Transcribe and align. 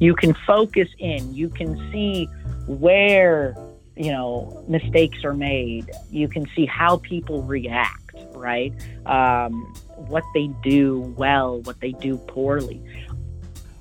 You 0.00 0.14
can 0.16 0.34
focus 0.46 0.88
in. 0.98 1.32
You 1.32 1.48
can 1.48 1.76
see 1.92 2.26
where 2.66 3.54
you 3.96 4.10
know 4.10 4.64
mistakes 4.66 5.24
are 5.24 5.34
made. 5.34 5.90
You 6.10 6.26
can 6.26 6.46
see 6.56 6.66
how 6.66 6.96
people 6.98 7.42
react 7.42 8.00
right? 8.34 8.72
Um, 9.06 9.72
what 9.96 10.24
they 10.34 10.48
do 10.62 11.14
well 11.16 11.60
what 11.62 11.80
they 11.80 11.92
do 11.92 12.16
poorly. 12.16 12.82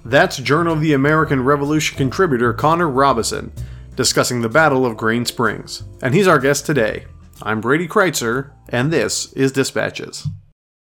That's 0.05 0.37
journal 0.37 0.73
of 0.73 0.81
the 0.81 0.93
american 0.93 1.43
revolution 1.43 1.97
contributor 1.97 2.53
connor 2.53 2.89
robison 2.89 3.51
discussing 3.95 4.41
the 4.41 4.49
battle 4.49 4.85
of 4.85 4.97
green 4.97 5.25
springs. 5.25 5.83
And 6.01 6.13
he's 6.13 6.27
our 6.27 6.39
guest 6.39 6.65
today. 6.65 7.05
I'm 7.41 7.61
brady 7.61 7.87
kreitzer 7.87 8.51
and 8.69 8.91
this 8.91 9.33
is 9.33 9.51
dispatches. 9.51 10.27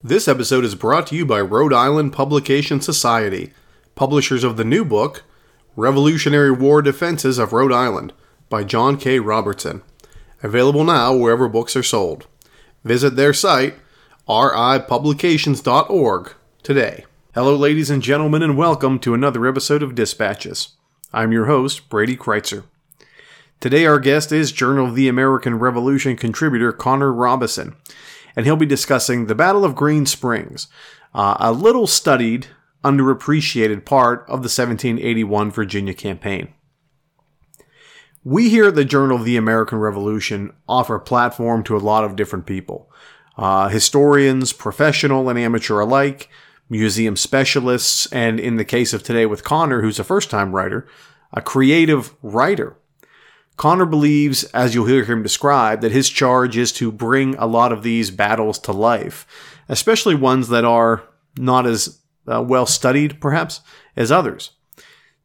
This 0.02 0.28
episode 0.28 0.64
is 0.64 0.74
brought 0.74 1.06
to 1.08 1.16
you 1.16 1.26
by 1.26 1.40
rhode 1.40 1.72
island 1.72 2.12
publication 2.12 2.80
society 2.80 3.52
publishers 3.96 4.44
of 4.44 4.56
the 4.58 4.64
new 4.64 4.84
book, 4.84 5.24
Revolutionary 5.74 6.52
War 6.52 6.82
Defenses 6.82 7.38
of 7.38 7.54
Rhode 7.54 7.72
Island, 7.72 8.12
by 8.50 8.62
John 8.62 8.98
K. 8.98 9.18
Robertson. 9.18 9.80
Available 10.42 10.84
now 10.84 11.16
wherever 11.16 11.48
books 11.48 11.74
are 11.74 11.82
sold. 11.82 12.26
Visit 12.84 13.16
their 13.16 13.32
site, 13.32 13.76
ripublications.org, 14.28 16.34
today. 16.62 17.06
Hello, 17.34 17.56
ladies 17.56 17.88
and 17.88 18.02
gentlemen, 18.02 18.42
and 18.42 18.58
welcome 18.58 18.98
to 18.98 19.14
another 19.14 19.46
episode 19.46 19.82
of 19.82 19.94
Dispatches. 19.94 20.76
I'm 21.10 21.32
your 21.32 21.46
host, 21.46 21.88
Brady 21.88 22.18
Kreitzer. 22.18 22.64
Today, 23.60 23.86
our 23.86 23.98
guest 23.98 24.30
is 24.30 24.52
Journal 24.52 24.88
of 24.88 24.94
the 24.94 25.08
American 25.08 25.58
Revolution 25.58 26.16
contributor 26.16 26.70
Connor 26.70 27.14
Robison, 27.14 27.74
and 28.36 28.44
he'll 28.44 28.56
be 28.56 28.66
discussing 28.66 29.24
the 29.24 29.34
Battle 29.34 29.64
of 29.64 29.74
Green 29.74 30.04
Springs, 30.04 30.68
uh, 31.14 31.38
a 31.40 31.50
little 31.50 31.86
studied 31.86 32.48
underappreciated 32.86 33.84
part 33.84 34.20
of 34.20 34.42
the 34.42 34.48
1781 34.48 35.50
Virginia 35.50 35.92
campaign. 35.92 36.54
We 38.22 38.48
here 38.48 38.68
at 38.68 38.76
the 38.76 38.84
Journal 38.84 39.18
of 39.18 39.24
the 39.24 39.36
American 39.36 39.78
Revolution 39.78 40.52
offer 40.68 40.94
a 40.94 41.00
platform 41.00 41.64
to 41.64 41.76
a 41.76 41.78
lot 41.78 42.04
of 42.04 42.16
different 42.16 42.46
people 42.46 42.90
uh, 43.36 43.68
historians, 43.68 44.52
professional 44.52 45.28
and 45.28 45.38
amateur 45.38 45.80
alike, 45.80 46.30
museum 46.70 47.16
specialists, 47.16 48.06
and 48.12 48.40
in 48.40 48.56
the 48.56 48.64
case 48.64 48.92
of 48.92 49.02
today 49.02 49.26
with 49.26 49.44
Connor, 49.44 49.82
who's 49.82 49.98
a 49.98 50.04
first 50.04 50.30
time 50.30 50.52
writer, 50.52 50.86
a 51.32 51.42
creative 51.42 52.14
writer. 52.22 52.76
Connor 53.56 53.86
believes, 53.86 54.44
as 54.44 54.74
you'll 54.74 54.86
hear 54.86 55.04
him 55.04 55.22
describe, 55.22 55.80
that 55.80 55.92
his 55.92 56.08
charge 56.08 56.56
is 56.56 56.72
to 56.72 56.92
bring 56.92 57.34
a 57.36 57.46
lot 57.46 57.72
of 57.72 57.82
these 57.82 58.10
battles 58.10 58.58
to 58.60 58.72
life, 58.72 59.26
especially 59.68 60.14
ones 60.14 60.48
that 60.48 60.64
are 60.64 61.02
not 61.36 61.66
as 61.66 62.00
uh, 62.26 62.42
well 62.42 62.66
studied, 62.66 63.20
perhaps, 63.20 63.60
as 63.96 64.12
others. 64.12 64.52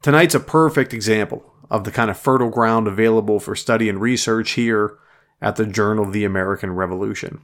Tonight's 0.01 0.35
a 0.35 0.39
perfect 0.39 0.93
example 0.93 1.53
of 1.69 1.83
the 1.83 1.91
kind 1.91 2.09
of 2.09 2.19
fertile 2.19 2.49
ground 2.49 2.87
available 2.87 3.39
for 3.39 3.55
study 3.55 3.87
and 3.87 4.01
research 4.01 4.51
here 4.51 4.97
at 5.41 5.55
the 5.55 5.65
Journal 5.65 6.05
of 6.05 6.13
the 6.13 6.25
American 6.25 6.71
Revolution. 6.71 7.41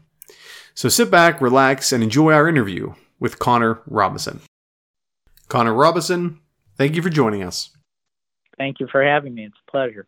So 0.73 0.89
sit 0.89 1.09
back, 1.09 1.41
relax, 1.41 1.91
and 1.91 2.03
enjoy 2.03 2.33
our 2.33 2.47
interview 2.47 2.93
with 3.19 3.39
Connor 3.39 3.81
Robinson. 3.87 4.41
Connor 5.47 5.73
Robinson, 5.73 6.39
thank 6.77 6.95
you 6.95 7.01
for 7.01 7.09
joining 7.09 7.41
us. 7.41 7.71
Thank 8.57 8.79
you 8.79 8.87
for 8.91 9.03
having 9.03 9.33
me. 9.33 9.45
It's 9.45 9.55
a 9.67 9.71
pleasure. 9.71 10.07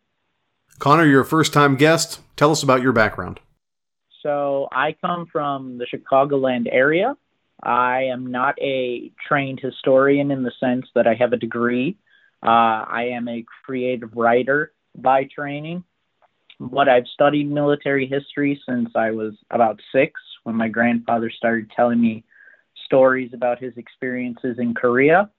Connor, 0.78 1.06
you're 1.06 1.22
a 1.22 1.26
first 1.26 1.52
time 1.52 1.76
guest. 1.76 2.20
Tell 2.36 2.50
us 2.50 2.62
about 2.62 2.82
your 2.82 2.92
background. 2.92 3.40
So, 4.22 4.68
I 4.70 4.94
come 5.00 5.26
from 5.32 5.78
the 5.78 5.86
Chicagoland 5.86 6.68
area. 6.70 7.16
I 7.62 8.04
am 8.04 8.30
not 8.30 8.60
a 8.60 9.12
trained 9.26 9.60
historian 9.60 10.30
in 10.30 10.42
the 10.42 10.52
sense 10.60 10.86
that 10.94 11.06
I 11.06 11.14
have 11.14 11.32
a 11.32 11.36
degree. 11.36 11.96
Uh, 12.42 12.84
I 12.88 13.10
am 13.12 13.28
a 13.28 13.44
creative 13.64 14.10
writer 14.14 14.72
by 14.96 15.24
training. 15.24 15.84
But 16.58 16.88
I've 16.88 17.06
studied 17.14 17.50
military 17.50 18.06
history 18.06 18.60
since 18.68 18.90
I 18.94 19.10
was 19.12 19.32
about 19.50 19.80
six 19.92 20.20
when 20.44 20.56
my 20.56 20.68
grandfather 20.68 21.30
started 21.30 21.70
telling 21.74 22.00
me 22.00 22.24
stories 22.84 23.30
about 23.32 23.58
his 23.58 23.76
experiences 23.76 24.56
in 24.58 24.74
Korea. 24.74 25.30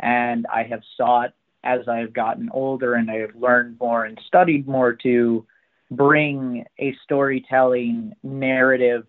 And 0.00 0.46
I 0.52 0.64
have 0.64 0.82
sought 0.96 1.32
as 1.62 1.80
I 1.88 1.98
have 1.98 2.12
gotten 2.12 2.50
older 2.52 2.94
and 2.94 3.10
I 3.10 3.18
have 3.18 3.36
learned 3.36 3.78
more 3.80 4.04
and 4.04 4.20
studied 4.26 4.66
more 4.66 4.92
to 5.02 5.46
bring 5.90 6.64
a 6.78 6.94
storytelling 7.04 8.12
narrative 8.22 9.06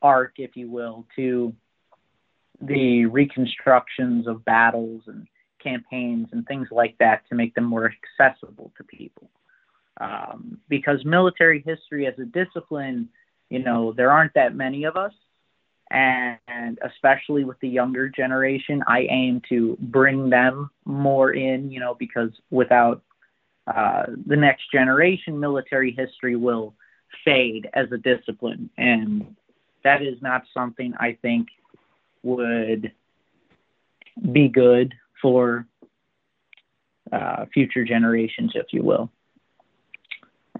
arc, 0.00 0.34
if 0.36 0.56
you 0.56 0.70
will, 0.70 1.06
to 1.16 1.52
the 2.62 3.06
reconstructions 3.06 4.26
of 4.26 4.44
battles 4.44 5.02
and 5.06 5.26
campaigns 5.62 6.28
and 6.32 6.46
things 6.46 6.68
like 6.70 6.96
that 6.98 7.28
to 7.28 7.34
make 7.34 7.54
them 7.54 7.64
more 7.64 7.92
accessible 7.92 8.72
to 8.76 8.84
people. 8.84 9.28
Um, 10.00 10.58
because 10.68 11.04
military 11.04 11.62
history 11.66 12.06
as 12.06 12.18
a 12.18 12.24
discipline, 12.24 13.08
you 13.50 13.58
know, 13.58 13.92
there 13.92 14.10
aren't 14.10 14.34
that 14.34 14.54
many 14.54 14.84
of 14.84 14.96
us. 14.96 15.12
And, 15.90 16.78
especially 16.82 17.44
with 17.44 17.60
the 17.60 17.68
younger 17.68 18.08
generation, 18.08 18.82
I 18.86 19.00
aim 19.10 19.42
to 19.50 19.76
bring 19.78 20.30
them 20.30 20.70
more 20.86 21.32
in, 21.32 21.70
you 21.70 21.80
know, 21.80 21.94
because 21.94 22.30
without 22.50 23.02
uh, 23.66 24.04
the 24.26 24.36
next 24.36 24.72
generation, 24.72 25.38
military 25.38 25.92
history 25.92 26.34
will 26.34 26.74
fade 27.26 27.68
as 27.74 27.92
a 27.92 27.98
discipline. 27.98 28.70
And 28.78 29.36
that 29.84 30.02
is 30.02 30.22
not 30.22 30.44
something 30.54 30.94
I 30.98 31.18
think 31.20 31.48
would 32.22 32.92
be 34.30 34.48
good 34.48 34.94
for 35.20 35.66
uh, 37.10 37.46
future 37.52 37.84
generations, 37.84 38.52
if 38.54 38.66
you 38.72 38.82
will. 38.82 39.10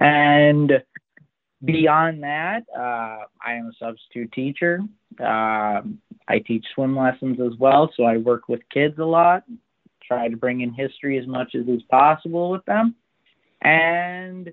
And 0.01 0.72
beyond 1.65 2.22
that, 2.22 2.65
uh, 2.75 3.25
I 3.45 3.55
am 3.55 3.67
a 3.67 3.72
substitute 3.78 4.33
teacher. 4.33 4.81
Uh, 5.21 5.83
I 6.28 6.39
teach 6.47 6.65
swim 6.75 6.97
lessons 6.97 7.39
as 7.41 7.59
well, 7.59 7.93
so 7.97 8.05
I 8.05 8.17
work 8.17 8.49
with 8.49 8.61
kids 8.72 8.99
a 8.99 9.05
lot, 9.05 9.45
try 10.03 10.28
to 10.28 10.37
bring 10.37 10.61
in 10.61 10.72
history 10.72 11.19
as 11.19 11.27
much 11.27 11.55
as 11.55 11.67
is 11.67 11.83
possible 11.91 12.51
with 12.51 12.65
them. 12.65 12.95
And 13.61 14.53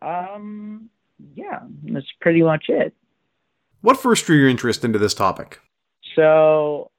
um, 0.00 0.88
yeah, 1.34 1.60
that's 1.84 2.06
pretty 2.20 2.42
much 2.42 2.66
it. 2.68 2.94
What 3.82 3.96
first 3.96 4.26
drew 4.26 4.36
your 4.36 4.48
interest 4.48 4.84
into 4.84 4.98
this 4.98 5.14
topic? 5.14 5.60
So, 6.16 6.90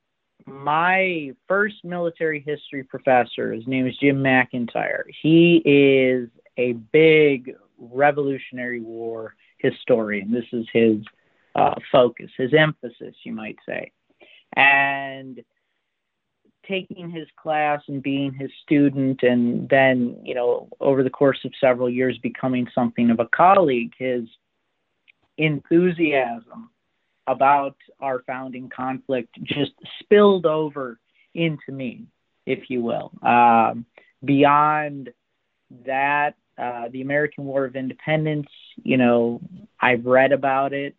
my 0.46 1.32
first 1.48 1.84
military 1.84 2.40
history 2.40 2.84
professor, 2.84 3.54
his 3.54 3.68
name 3.68 3.88
is 3.88 3.98
Jim 3.98 4.18
McIntyre. 4.18 5.04
He 5.22 5.62
is 5.66 6.30
a 6.58 6.74
big 6.74 7.56
Revolutionary 7.78 8.82
War 8.82 9.36
historian. 9.58 10.32
This 10.32 10.46
is 10.52 10.66
his 10.72 10.98
uh, 11.56 11.76
focus, 11.92 12.32
his 12.38 12.54
emphasis, 12.54 13.16
you 13.24 13.34
might 13.34 13.58
say. 13.68 13.92
And 14.56 15.44
taking 16.68 17.10
his 17.10 17.28
class 17.36 17.82
and 17.88 18.04
being 18.04 18.34
his 18.34 18.52
student, 18.64 19.24
and 19.24 19.68
then, 19.70 20.18
you 20.24 20.36
know, 20.36 20.70
over 20.80 21.04
the 21.04 21.10
course 21.10 21.40
of 21.44 21.52
several 21.60 21.90
years, 21.90 22.18
becoming 22.20 22.68
something 22.74 23.10
of 23.10 23.20
a 23.20 23.26
colleague, 23.26 23.94
his 23.98 24.24
enthusiasm 25.38 26.70
about 27.32 27.76
our 28.00 28.22
founding 28.28 28.70
conflict 28.70 29.36
just 29.44 29.72
spilled 30.00 30.46
over 30.46 31.00
into 31.34 31.72
me, 31.72 32.06
if 32.46 32.70
you 32.70 32.82
will. 32.82 33.12
Um, 33.22 33.86
beyond 34.24 35.10
that, 35.86 36.36
uh, 36.58 36.90
the 36.92 37.02
American 37.02 37.46
War 37.46 37.66
of 37.66 37.76
Independence, 37.76 38.50
you 38.84 38.98
know, 38.98 39.42
I've 39.80 40.06
read 40.06 40.32
about 40.32 40.74
it, 40.74 40.96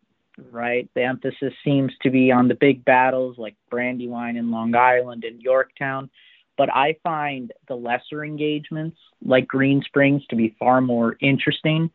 right? 0.51 0.89
The 0.95 1.03
emphasis 1.03 1.53
seems 1.65 1.93
to 2.03 2.11
be 2.11 2.33
on 2.33 2.49
the 2.49 2.55
big 2.55 2.85
battles 2.85 3.37
like 3.39 3.55
Brandywine 3.71 4.37
and 4.37 4.51
Long 4.51 4.75
Island 4.75 5.25
and 5.25 5.41
Yorktown. 5.41 6.11
But 6.57 6.71
I 6.75 6.97
find 7.03 7.53
the 7.69 7.75
lesser 7.75 8.25
engagements 8.25 8.99
like 9.25 9.47
Green 9.47 9.83
Springs 9.83 10.23
to 10.29 10.37
be 10.37 10.55
far 10.59 10.81
more 10.81 11.17
interesting, 11.21 11.91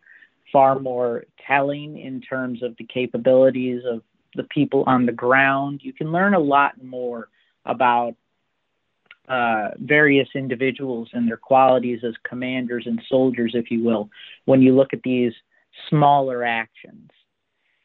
far 0.51 0.79
more 0.79 1.25
telling 1.45 1.99
in 1.99 2.21
terms 2.21 2.63
of 2.63 2.75
the 2.77 2.85
capabilities 2.85 3.83
of 3.89 4.01
the 4.37 4.43
people 4.43 4.83
on 4.87 5.05
the 5.05 5.11
ground. 5.11 5.81
You 5.83 5.91
can 5.91 6.11
learn 6.11 6.33
a 6.33 6.39
lot 6.39 6.81
more 6.81 7.27
about 7.65 8.15
uh, 9.27 9.69
various 9.79 10.29
individuals 10.35 11.09
and 11.11 11.27
their 11.27 11.37
qualities 11.37 11.99
as 12.07 12.13
commanders 12.23 12.85
and 12.85 13.01
soldiers, 13.09 13.51
if 13.55 13.69
you 13.69 13.83
will, 13.83 14.09
when 14.45 14.61
you 14.61 14.73
look 14.73 14.93
at 14.93 15.03
these 15.03 15.33
smaller 15.89 16.45
actions. 16.45 17.09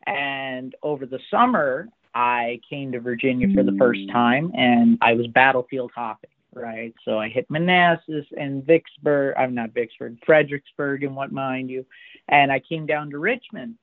And 0.07 0.75
over 0.83 1.05
the 1.07 1.19
summer, 1.31 1.89
I 2.15 2.61
came 2.69 2.93
to 2.93 3.01
Virginia 3.01 3.49
for 3.55 3.63
the 3.63 3.77
first 3.79 4.01
time 4.13 4.53
and 4.55 4.99
I 5.01 5.15
was 5.15 5.27
battlefield 5.29 5.93
hopping, 5.95 6.31
right? 6.55 6.95
So 7.05 7.19
I 7.19 7.29
hit 7.29 7.51
Manassas 7.51 8.27
and 8.37 8.65
Vicksburg, 8.65 9.35
I'm 9.39 9.55
not 9.55 9.73
Vicksburg, 9.73 10.19
Fredericksburg 10.27 11.05
and 11.05 11.17
what 11.17 11.33
mind 11.33 11.71
you. 11.71 11.87
And 12.29 12.53
I 12.53 12.61
came 12.61 12.87
down 12.87 13.11
to 13.11 13.19
Richmond. 13.19 13.77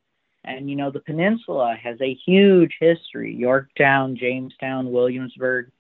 And, 0.44 0.70
you 0.70 0.76
know, 0.76 0.90
the 0.90 1.02
peninsula 1.02 1.76
has 1.82 2.00
a 2.02 2.18
huge 2.26 2.76
history 2.80 3.36
Yorktown, 3.36 4.16
Jamestown, 4.16 4.92
Williamsburg. 4.92 5.72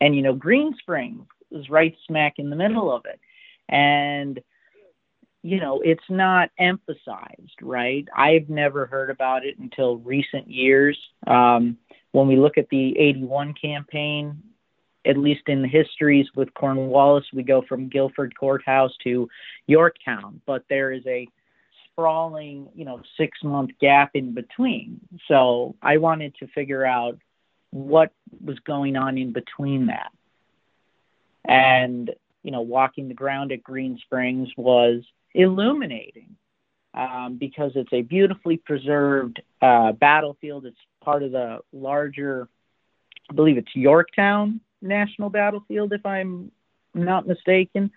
And, 0.00 0.14
you 0.14 0.22
know, 0.22 0.34
Green 0.34 0.74
Springs 0.78 1.26
is 1.50 1.68
right 1.68 1.96
smack 2.06 2.34
in 2.38 2.50
the 2.50 2.56
middle 2.56 2.94
of 2.94 3.04
it. 3.06 3.18
And, 3.68 4.40
you 5.42 5.60
know, 5.60 5.80
it's 5.80 6.08
not 6.08 6.50
emphasized, 6.58 7.60
right? 7.62 8.06
I've 8.16 8.48
never 8.48 8.86
heard 8.86 9.10
about 9.10 9.44
it 9.44 9.58
until 9.58 9.96
recent 9.98 10.50
years. 10.50 10.98
Um, 11.26 11.76
when 12.12 12.28
we 12.28 12.36
look 12.36 12.58
at 12.58 12.68
the 12.68 12.98
81 12.98 13.54
campaign, 13.54 14.42
at 15.06 15.16
least 15.16 15.42
in 15.46 15.62
the 15.62 15.68
histories 15.68 16.26
with 16.34 16.52
Cornwallis, 16.54 17.24
we 17.32 17.42
go 17.42 17.62
from 17.68 17.88
Guilford 17.88 18.34
Courthouse 18.38 18.92
to 19.04 19.28
Yorktown, 19.66 20.40
but 20.46 20.64
there 20.68 20.92
is 20.92 21.06
a 21.06 21.28
sprawling, 21.96 22.68
you 22.74 22.84
know, 22.84 23.00
six 23.16 23.38
month 23.42 23.70
gap 23.80 24.10
in 24.14 24.34
between. 24.34 25.00
So 25.28 25.74
I 25.80 25.96
wanted 25.96 26.34
to 26.36 26.46
figure 26.48 26.84
out 26.84 27.18
what 27.70 28.12
was 28.44 28.58
going 28.60 28.96
on 28.96 29.16
in 29.16 29.32
between 29.32 29.86
that. 29.86 30.12
And, 31.44 32.10
you 32.42 32.50
know, 32.50 32.60
walking 32.60 33.08
the 33.08 33.14
ground 33.14 33.50
at 33.52 33.62
Green 33.62 33.98
Springs 34.02 34.48
was 34.56 35.02
illuminating 35.34 36.36
um, 36.92 37.38
because 37.38 37.72
it's 37.74 37.92
a 37.92 38.02
beautifully 38.02 38.58
preserved 38.58 39.40
uh, 39.62 39.92
battlefield. 39.92 40.66
It's 40.66 40.76
part 41.02 41.22
of 41.22 41.32
the 41.32 41.60
larger, 41.72 42.48
I 43.30 43.34
believe 43.34 43.56
it's 43.56 43.74
Yorktown 43.74 44.60
National 44.82 45.30
Battlefield, 45.30 45.92
if 45.92 46.04
I'm 46.04 46.52
not 46.94 47.26
mistaken. 47.26 47.90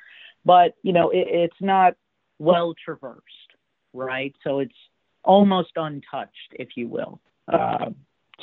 But, 0.45 0.75
you 0.84 0.94
know, 0.94 1.10
it, 1.10 1.28
it's 1.28 1.62
not 1.62 1.95
well 2.38 2.74
traversed, 2.74 3.49
right? 3.94 4.36
So 4.44 4.59
it's 4.59 4.74
almost 5.24 5.71
untouched, 5.75 6.53
if 6.53 6.69
you 6.75 6.88
will. 6.88 7.19
Uh, 7.47 7.91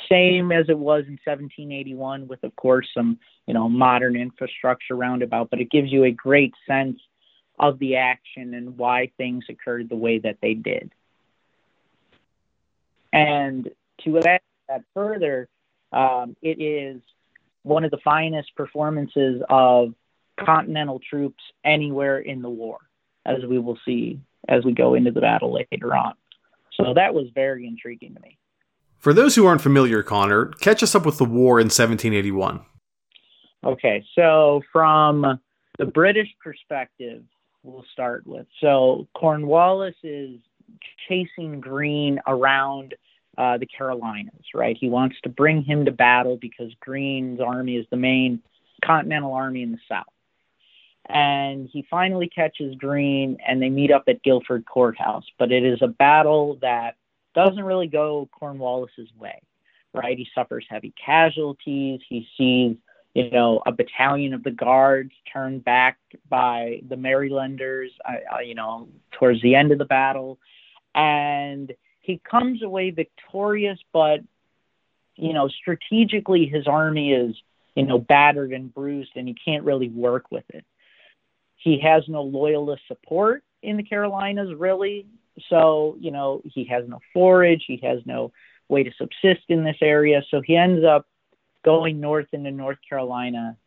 same 0.09 0.51
as 0.51 0.65
it 0.69 0.77
was 0.77 1.05
in 1.07 1.19
1781 1.25 2.27
with 2.27 2.43
of 2.43 2.55
course 2.55 2.87
some 2.93 3.17
you 3.45 3.53
know 3.53 3.67
modern 3.67 4.15
infrastructure 4.15 4.95
roundabout 4.95 5.49
but 5.49 5.59
it 5.59 5.71
gives 5.71 5.91
you 5.91 6.03
a 6.03 6.11
great 6.11 6.53
sense 6.67 6.99
of 7.59 7.79
the 7.79 7.95
action 7.95 8.53
and 8.53 8.77
why 8.77 9.11
things 9.17 9.45
occurred 9.49 9.89
the 9.89 9.95
way 9.95 10.19
that 10.19 10.37
they 10.41 10.53
did 10.53 10.91
and 13.11 13.69
to 14.03 14.19
add 14.19 14.41
that 14.69 14.83
further 14.93 15.47
um, 15.91 16.35
it 16.41 16.61
is 16.61 17.01
one 17.63 17.83
of 17.83 17.91
the 17.91 17.97
finest 18.03 18.55
performances 18.55 19.41
of 19.49 19.93
continental 20.39 20.99
troops 21.09 21.43
anywhere 21.63 22.19
in 22.19 22.41
the 22.41 22.49
war 22.49 22.77
as 23.25 23.43
we 23.49 23.57
will 23.57 23.79
see 23.85 24.19
as 24.49 24.63
we 24.63 24.73
go 24.73 24.93
into 24.93 25.11
the 25.11 25.21
battle 25.21 25.53
later 25.53 25.95
on 25.95 26.13
so 26.73 26.93
that 26.93 27.13
was 27.13 27.27
very 27.33 27.67
intriguing 27.67 28.13
to 28.13 28.21
me 28.21 28.37
for 28.99 29.13
those 29.13 29.35
who 29.35 29.45
aren't 29.45 29.61
familiar, 29.61 30.03
Connor, 30.03 30.47
catch 30.59 30.81
us 30.81 30.95
up 30.95 31.05
with 31.05 31.17
the 31.17 31.25
war 31.25 31.59
in 31.59 31.65
1781. 31.65 32.61
Okay, 33.63 34.03
so 34.15 34.61
from 34.71 35.39
the 35.77 35.85
British 35.85 36.29
perspective, 36.43 37.23
we'll 37.63 37.85
start 37.93 38.25
with. 38.25 38.47
So 38.59 39.07
Cornwallis 39.15 39.95
is 40.03 40.39
chasing 41.07 41.59
Greene 41.59 42.19
around 42.27 42.95
uh, 43.37 43.57
the 43.57 43.67
Carolinas, 43.67 44.45
right? 44.55 44.75
He 44.79 44.89
wants 44.89 45.15
to 45.23 45.29
bring 45.29 45.63
him 45.63 45.85
to 45.85 45.91
battle 45.91 46.37
because 46.39 46.71
Greene's 46.79 47.39
army 47.39 47.75
is 47.75 47.85
the 47.91 47.97
main 47.97 48.41
Continental 48.83 49.33
Army 49.33 49.63
in 49.63 49.71
the 49.71 49.79
South. 49.87 50.05
And 51.09 51.69
he 51.71 51.87
finally 51.89 52.27
catches 52.27 52.75
Greene 52.75 53.37
and 53.45 53.61
they 53.61 53.69
meet 53.69 53.91
up 53.91 54.03
at 54.07 54.23
Guilford 54.23 54.65
Courthouse. 54.65 55.25
But 55.39 55.51
it 55.51 55.63
is 55.63 55.81
a 55.81 55.87
battle 55.87 56.57
that 56.61 56.95
doesn't 57.33 57.63
really 57.63 57.87
go 57.87 58.27
Cornwallis's 58.31 59.09
way, 59.17 59.41
right? 59.93 60.17
He 60.17 60.27
suffers 60.33 60.65
heavy 60.69 60.93
casualties. 61.03 62.01
He 62.09 62.27
sees, 62.37 62.77
you 63.13 63.31
know, 63.31 63.61
a 63.65 63.71
battalion 63.71 64.33
of 64.33 64.43
the 64.43 64.51
guards 64.51 65.11
turned 65.31 65.63
back 65.63 65.97
by 66.29 66.81
the 66.87 66.97
Marylanders, 66.97 67.91
uh, 68.03 68.35
uh, 68.35 68.39
you 68.39 68.55
know, 68.55 68.89
towards 69.11 69.41
the 69.41 69.55
end 69.55 69.71
of 69.71 69.77
the 69.77 69.85
battle. 69.85 70.39
And 70.93 71.71
he 72.01 72.19
comes 72.29 72.63
away 72.63 72.89
victorious, 72.89 73.79
but, 73.93 74.21
you 75.15 75.33
know, 75.33 75.47
strategically 75.47 76.47
his 76.47 76.67
army 76.67 77.13
is, 77.13 77.35
you 77.75 77.85
know, 77.85 77.99
battered 77.99 78.51
and 78.51 78.73
bruised 78.73 79.11
and 79.15 79.27
he 79.27 79.35
can't 79.35 79.63
really 79.63 79.89
work 79.89 80.31
with 80.31 80.45
it. 80.49 80.65
He 81.57 81.79
has 81.79 82.03
no 82.07 82.21
loyalist 82.23 82.83
support 82.87 83.43
in 83.61 83.77
the 83.77 83.83
Carolinas, 83.83 84.53
really. 84.55 85.07
So, 85.49 85.97
you 85.99 86.11
know, 86.11 86.41
he 86.45 86.65
has 86.65 86.87
no 86.87 86.99
forage, 87.13 87.65
he 87.67 87.79
has 87.83 87.99
no 88.05 88.31
way 88.69 88.83
to 88.83 88.91
subsist 88.97 89.45
in 89.49 89.63
this 89.63 89.77
area. 89.81 90.21
So 90.29 90.41
he 90.41 90.55
ends 90.55 90.83
up 90.85 91.05
going 91.63 91.99
north 91.99 92.27
into 92.31 92.51
North 92.51 92.77
Carolina 92.87 93.57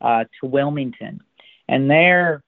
uh, 0.00 0.24
to 0.40 0.46
Wilmington. 0.46 1.20
And 1.68 1.90
there, 1.90 2.42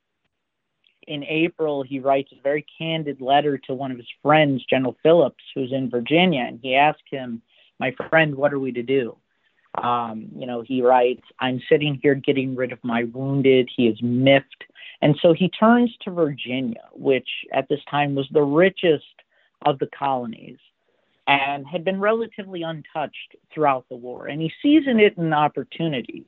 in 1.06 1.24
April, 1.24 1.82
he 1.82 1.98
writes 1.98 2.30
a 2.32 2.42
very 2.42 2.64
candid 2.78 3.20
letter 3.20 3.58
to 3.66 3.74
one 3.74 3.90
of 3.90 3.96
his 3.96 4.08
friends, 4.22 4.64
General 4.68 4.96
Phillips, 5.02 5.42
who's 5.54 5.72
in 5.72 5.90
Virginia. 5.90 6.44
And 6.46 6.60
he 6.62 6.76
asks 6.76 7.02
him, 7.10 7.42
My 7.78 7.94
friend, 8.08 8.34
what 8.34 8.52
are 8.52 8.58
we 8.58 8.72
to 8.72 8.82
do? 8.82 9.16
Um, 9.76 10.28
you 10.36 10.46
know, 10.46 10.62
he 10.62 10.82
writes, 10.82 11.22
I'm 11.38 11.60
sitting 11.68 11.98
here 12.02 12.14
getting 12.14 12.56
rid 12.56 12.72
of 12.72 12.78
my 12.82 13.04
wounded. 13.04 13.68
He 13.74 13.86
is 13.86 14.00
miffed. 14.02 14.64
And 15.02 15.16
so 15.22 15.32
he 15.32 15.48
turns 15.48 15.94
to 16.02 16.10
Virginia, 16.10 16.82
which 16.92 17.28
at 17.52 17.68
this 17.68 17.80
time 17.90 18.14
was 18.14 18.28
the 18.32 18.42
richest 18.42 19.04
of 19.64 19.78
the 19.78 19.88
colonies 19.96 20.58
and 21.26 21.66
had 21.66 21.84
been 21.84 22.00
relatively 22.00 22.62
untouched 22.62 23.36
throughout 23.52 23.86
the 23.88 23.96
war. 23.96 24.26
And 24.26 24.40
he 24.40 24.52
sees 24.62 24.82
in 24.86 24.98
it 24.98 25.16
an 25.16 25.32
opportunity 25.32 26.26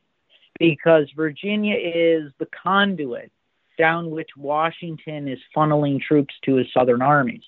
because 0.59 1.11
Virginia 1.17 1.77
is 1.77 2.33
the 2.39 2.49
conduit 2.63 3.33
down 3.79 4.11
which 4.11 4.31
Washington 4.37 5.29
is 5.29 5.39
funneling 5.57 6.01
troops 6.01 6.35
to 6.45 6.57
his 6.57 6.67
southern 6.73 7.03
armies. 7.03 7.43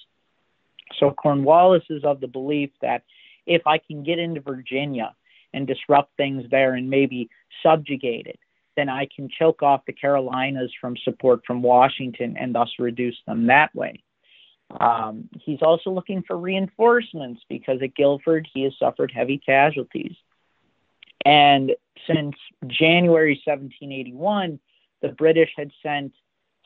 So 0.99 1.11
Cornwallis 1.11 1.85
is 1.91 2.05
of 2.05 2.21
the 2.21 2.29
belief 2.29 2.71
that 2.83 3.03
if 3.47 3.67
I 3.67 3.79
can 3.79 4.03
get 4.03 4.19
into 4.19 4.41
Virginia 4.41 5.15
and 5.53 5.67
disrupt 5.67 6.17
things 6.17 6.45
there 6.51 6.75
and 6.75 6.91
maybe 6.91 7.29
subjugate 7.63 8.27
it, 8.27 8.39
then 8.77 8.89
I 8.89 9.09
can 9.15 9.29
choke 9.29 9.63
off 9.63 9.87
the 9.87 9.93
Carolinas 9.93 10.73
from 10.81 10.97
support 10.99 11.43
from 11.47 11.63
Washington 11.63 12.37
and 12.39 12.55
thus 12.55 12.71
reduce 12.79 13.17
them 13.27 13.47
that 13.47 13.75
way. 13.75 14.03
Um, 14.81 15.29
he's 15.41 15.63
also 15.63 15.91
looking 15.91 16.23
for 16.27 16.37
reinforcements 16.37 17.43
because 17.49 17.81
at 17.83 17.95
Guilford 17.95 18.49
he 18.53 18.63
has 18.63 18.73
suffered 18.79 19.13
heavy 19.15 19.39
casualties. 19.39 20.15
And 21.25 21.73
since 22.07 22.35
January 22.67 23.41
1781, 23.45 24.59
the 25.03 25.09
British 25.09 25.51
had 25.57 25.71
sent 25.83 26.13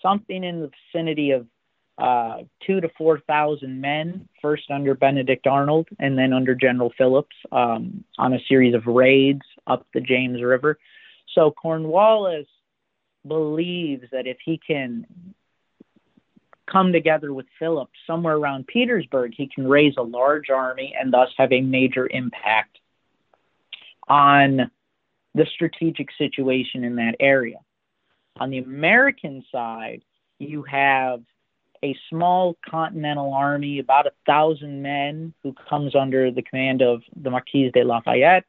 something 0.02 0.42
in 0.44 0.60
the 0.60 0.70
vicinity 0.92 1.32
of 1.32 1.46
uh, 1.98 2.38
two 2.64 2.80
to 2.80 2.88
four 2.96 3.18
thousand 3.26 3.80
men, 3.80 4.28
first 4.40 4.70
under 4.70 4.94
Benedict 4.94 5.46
Arnold 5.48 5.88
and 5.98 6.16
then 6.16 6.32
under 6.32 6.54
General 6.54 6.92
Phillips, 6.96 7.34
um, 7.50 8.04
on 8.18 8.32
a 8.32 8.38
series 8.48 8.74
of 8.74 8.86
raids 8.86 9.42
up 9.66 9.84
the 9.92 10.00
James 10.00 10.40
River. 10.40 10.78
So 11.38 11.52
Cornwallis 11.52 12.48
believes 13.24 14.06
that 14.10 14.26
if 14.26 14.38
he 14.44 14.58
can 14.58 15.06
come 16.68 16.92
together 16.92 17.32
with 17.32 17.46
Philip 17.60 17.88
somewhere 18.08 18.34
around 18.34 18.66
Petersburg, 18.66 19.34
he 19.36 19.46
can 19.46 19.68
raise 19.68 19.94
a 19.96 20.02
large 20.02 20.50
army 20.50 20.96
and 20.98 21.12
thus 21.12 21.28
have 21.36 21.52
a 21.52 21.60
major 21.60 22.08
impact 22.10 22.78
on 24.08 24.68
the 25.36 25.46
strategic 25.54 26.08
situation 26.18 26.82
in 26.82 26.96
that 26.96 27.14
area. 27.20 27.58
On 28.40 28.50
the 28.50 28.58
American 28.58 29.44
side, 29.52 30.02
you 30.40 30.64
have 30.64 31.22
a 31.84 31.96
small 32.10 32.56
continental 32.68 33.32
army, 33.32 33.78
about 33.78 34.08
a 34.08 34.12
thousand 34.26 34.82
men, 34.82 35.32
who 35.44 35.54
comes 35.70 35.94
under 35.94 36.32
the 36.32 36.42
command 36.42 36.82
of 36.82 37.02
the 37.14 37.30
Marquis 37.30 37.70
de 37.70 37.84
Lafayette, 37.84 38.44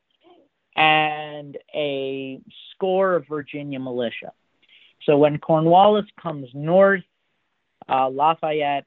and 0.80 1.58
a 1.76 2.40
score 2.72 3.16
of 3.16 3.28
Virginia 3.28 3.80
militia. 3.80 4.32
So 5.04 5.18
when 5.18 5.38
Cornwallis 5.38 6.06
comes 6.22 6.48
north, 6.54 7.04
uh, 7.90 8.10
Lafayette 8.10 8.86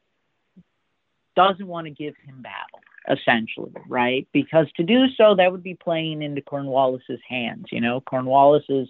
doesn't 1.36 1.66
want 1.66 1.86
to 1.86 1.90
give 1.90 2.14
him 2.24 2.42
battle, 2.42 2.80
essentially, 3.10 3.72
right? 3.86 4.26
Because 4.32 4.66
to 4.76 4.82
do 4.82 5.04
so, 5.18 5.34
that 5.36 5.52
would 5.52 5.62
be 5.62 5.74
playing 5.74 6.22
into 6.22 6.40
Cornwallis's 6.40 7.20
hands. 7.28 7.66
You 7.70 7.82
know, 7.82 8.00
Cornwallis 8.00 8.64
is 8.70 8.88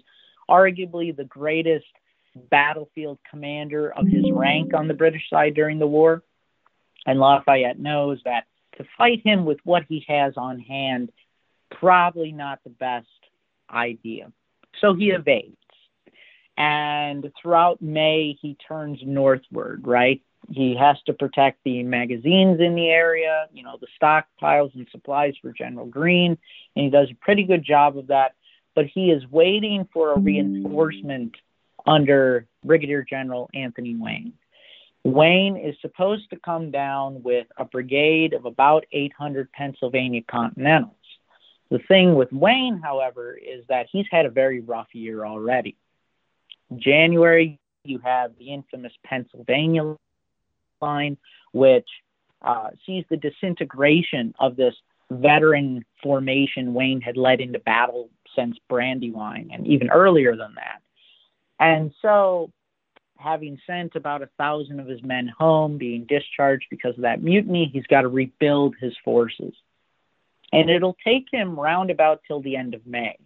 arguably 0.49 1.15
the 1.15 1.25
greatest 1.25 1.85
battlefield 2.49 3.19
commander 3.29 3.91
of 3.93 4.07
his 4.07 4.25
rank 4.31 4.73
on 4.73 4.87
the 4.87 4.93
British 4.93 5.29
side 5.29 5.55
during 5.55 5.77
the 5.77 5.87
war. 5.87 6.23
And 7.05 7.19
Lafayette 7.19 7.79
knows 7.79 8.19
that 8.23 8.45
to 8.77 8.85
fight 8.97 9.21
him 9.25 9.43
with 9.43 9.59
what 9.65 9.83
he 9.89 10.05
has 10.07 10.33
on 10.37 10.59
hand, 10.59 11.11
probably 11.79 12.31
not 12.31 12.59
the 12.63 12.69
best 12.69 13.07
idea. 13.69 14.31
So 14.81 14.93
he 14.93 15.09
hmm. 15.09 15.15
evades. 15.15 15.57
And 16.55 17.31
throughout 17.41 17.81
May, 17.81 18.37
he 18.39 18.55
turns 18.67 18.99
northward, 19.03 19.87
right? 19.87 20.21
He 20.49 20.75
has 20.75 20.97
to 21.05 21.13
protect 21.13 21.63
the 21.63 21.83
magazines 21.83 22.59
in 22.59 22.75
the 22.75 22.89
area, 22.89 23.47
you 23.53 23.63
know, 23.63 23.79
the 23.79 23.87
stockpiles 23.99 24.75
and 24.75 24.87
supplies 24.91 25.33
for 25.41 25.51
General 25.51 25.85
Greene, 25.85 26.37
and 26.75 26.85
he 26.85 26.89
does 26.89 27.09
a 27.09 27.15
pretty 27.15 27.43
good 27.43 27.63
job 27.63 27.97
of 27.97 28.07
that. 28.07 28.35
But 28.75 28.85
he 28.87 29.09
is 29.09 29.23
waiting 29.31 29.87
for 29.93 30.13
a 30.13 30.19
reinforcement 30.19 31.35
under 31.85 32.45
Brigadier 32.63 33.03
General 33.03 33.49
Anthony 33.53 33.95
Wayne. 33.95 34.33
Wayne 35.03 35.57
is 35.57 35.75
supposed 35.81 36.29
to 36.29 36.39
come 36.39 36.71
down 36.71 37.23
with 37.23 37.47
a 37.57 37.65
brigade 37.65 38.33
of 38.33 38.45
about 38.45 38.85
800 38.91 39.51
Pennsylvania 39.51 40.21
Continentals. 40.29 40.95
The 41.69 41.79
thing 41.87 42.15
with 42.15 42.31
Wayne, 42.31 42.79
however, 42.83 43.35
is 43.35 43.63
that 43.69 43.87
he's 43.91 44.05
had 44.11 44.25
a 44.25 44.29
very 44.29 44.59
rough 44.59 44.93
year 44.93 45.25
already. 45.25 45.75
January, 46.75 47.59
you 47.83 47.99
have 47.99 48.31
the 48.37 48.53
infamous 48.53 48.93
Pennsylvania 49.03 49.95
line, 50.81 51.17
which 51.51 51.87
uh, 52.41 52.69
sees 52.85 53.05
the 53.09 53.17
disintegration 53.17 54.33
of 54.39 54.55
this 54.55 54.75
veteran 55.09 55.83
formation 56.01 56.73
Wayne 56.73 57.01
had 57.01 57.17
led 57.17 57.39
into 57.39 57.59
battle 57.59 58.09
since 58.35 58.57
Brandywine 58.69 59.49
and 59.53 59.67
even 59.67 59.89
earlier 59.89 60.35
than 60.35 60.55
that. 60.55 60.81
And 61.59 61.93
so, 62.01 62.51
having 63.17 63.57
sent 63.65 63.95
about 63.95 64.21
a 64.21 64.29
thousand 64.37 64.79
of 64.79 64.87
his 64.87 65.01
men 65.03 65.31
home, 65.37 65.77
being 65.77 66.05
discharged 66.05 66.65
because 66.69 66.95
of 66.95 67.03
that 67.03 67.23
mutiny, 67.23 67.69
he's 67.71 67.87
got 67.87 68.01
to 68.01 68.09
rebuild 68.09 68.75
his 68.81 68.93
forces. 69.05 69.53
And 70.53 70.69
it'll 70.69 70.97
take 71.03 71.25
him 71.31 71.59
roundabout 71.59 72.21
till 72.27 72.41
the 72.41 72.55
end 72.55 72.73
of 72.73 72.85
May. 72.85 73.17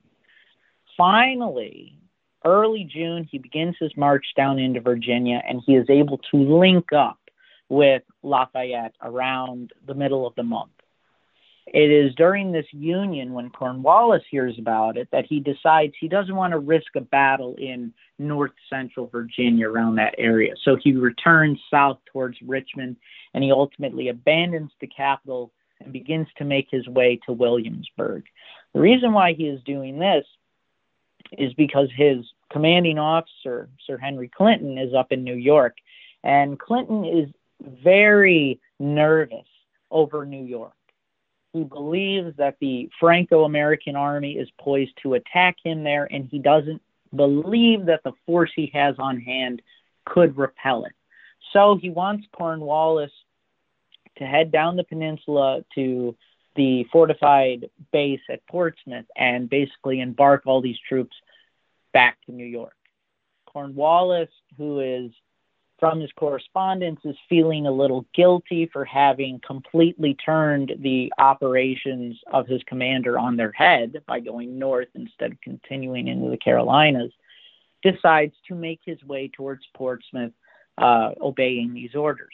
Finally, 0.95 1.99
early 2.45 2.89
June, 2.91 3.27
he 3.29 3.37
begins 3.37 3.75
his 3.79 3.91
march 3.97 4.25
down 4.35 4.59
into 4.59 4.79
Virginia 4.79 5.41
and 5.47 5.61
he 5.65 5.75
is 5.75 5.89
able 5.89 6.19
to 6.31 6.37
link 6.37 6.93
up 6.93 7.19
with 7.69 8.03
Lafayette 8.23 8.95
around 9.01 9.73
the 9.85 9.93
middle 9.93 10.25
of 10.25 10.33
the 10.35 10.43
month. 10.43 10.71
It 11.67 11.91
is 11.91 12.15
during 12.15 12.53
this 12.53 12.65
union 12.71 13.33
when 13.33 13.49
Cornwallis 13.49 14.23
hears 14.31 14.55
about 14.57 14.95
it 14.95 15.09
that 15.11 15.25
he 15.25 15.41
decides 15.41 15.93
he 15.99 16.07
doesn't 16.07 16.35
want 16.35 16.51
to 16.51 16.59
risk 16.59 16.95
a 16.95 17.01
battle 17.01 17.55
in 17.57 17.93
north 18.17 18.53
central 18.69 19.07
Virginia 19.07 19.67
around 19.67 19.95
that 19.95 20.15
area. 20.17 20.53
So 20.63 20.77
he 20.81 20.93
returns 20.93 21.59
south 21.69 21.99
towards 22.11 22.37
Richmond 22.41 22.95
and 23.33 23.43
he 23.43 23.51
ultimately 23.51 24.07
abandons 24.07 24.71
the 24.79 24.87
capital 24.87 25.51
and 25.79 25.93
begins 25.93 26.27
to 26.37 26.43
make 26.43 26.67
his 26.71 26.87
way 26.87 27.19
to 27.25 27.33
Williamsburg. 27.33 28.23
The 28.73 28.79
reason 28.79 29.13
why 29.13 29.33
he 29.33 29.45
is 29.47 29.61
doing 29.63 29.99
this 29.99 30.25
is 31.37 31.53
because 31.53 31.89
his 31.95 32.25
commanding 32.51 32.97
officer, 32.99 33.69
Sir 33.85 33.97
Henry 33.97 34.29
Clinton, 34.29 34.77
is 34.77 34.93
up 34.93 35.11
in 35.11 35.23
New 35.23 35.35
York. 35.35 35.75
And 36.23 36.59
Clinton 36.59 37.05
is 37.05 37.29
very 37.61 38.59
nervous 38.79 39.47
over 39.91 40.25
New 40.25 40.43
York. 40.43 40.73
He 41.53 41.63
believes 41.63 42.35
that 42.37 42.57
the 42.59 42.89
Franco 42.99 43.43
American 43.43 43.95
army 43.95 44.33
is 44.33 44.49
poised 44.59 44.91
to 45.03 45.15
attack 45.15 45.57
him 45.63 45.83
there, 45.83 46.07
and 46.11 46.27
he 46.29 46.39
doesn't 46.39 46.81
believe 47.15 47.85
that 47.85 48.03
the 48.03 48.11
force 48.25 48.51
he 48.55 48.69
has 48.73 48.95
on 48.99 49.19
hand 49.19 49.61
could 50.05 50.37
repel 50.37 50.85
it. 50.85 50.93
So 51.53 51.77
he 51.81 51.89
wants 51.89 52.27
Cornwallis 52.31 53.11
to 54.17 54.25
head 54.25 54.51
down 54.51 54.75
the 54.75 54.83
peninsula 54.83 55.63
to 55.75 56.15
the 56.55 56.85
fortified 56.91 57.69
base 57.91 58.21
at 58.29 58.45
Portsmouth 58.47 59.05
and 59.15 59.49
basically 59.49 60.01
embark 60.01 60.43
all 60.45 60.61
these 60.61 60.79
troops 60.87 61.15
back 61.93 62.17
to 62.25 62.31
New 62.31 62.45
York. 62.45 62.75
Cornwallis, 63.45 64.29
who 64.57 64.79
is 64.79 65.11
from 65.79 65.99
his 65.99 66.11
correspondence, 66.13 66.99
is 67.03 67.15
feeling 67.29 67.67
a 67.67 67.71
little 67.71 68.05
guilty 68.13 68.67
for 68.73 68.83
having 68.83 69.39
completely 69.45 70.15
turned 70.15 70.73
the 70.79 71.13
operations 71.19 72.19
of 72.31 72.47
his 72.47 72.61
commander 72.63 73.17
on 73.19 73.37
their 73.37 73.51
head 73.51 74.01
by 74.07 74.19
going 74.19 74.57
north 74.57 74.89
instead 74.95 75.31
of 75.31 75.41
continuing 75.41 76.07
into 76.07 76.29
the 76.29 76.37
Carolinas, 76.37 77.11
decides 77.83 78.33
to 78.47 78.55
make 78.55 78.79
his 78.83 79.03
way 79.03 79.27
towards 79.27 79.63
Portsmouth, 79.75 80.33
uh, 80.79 81.11
obeying 81.21 81.73
these 81.73 81.93
orders. 81.95 82.33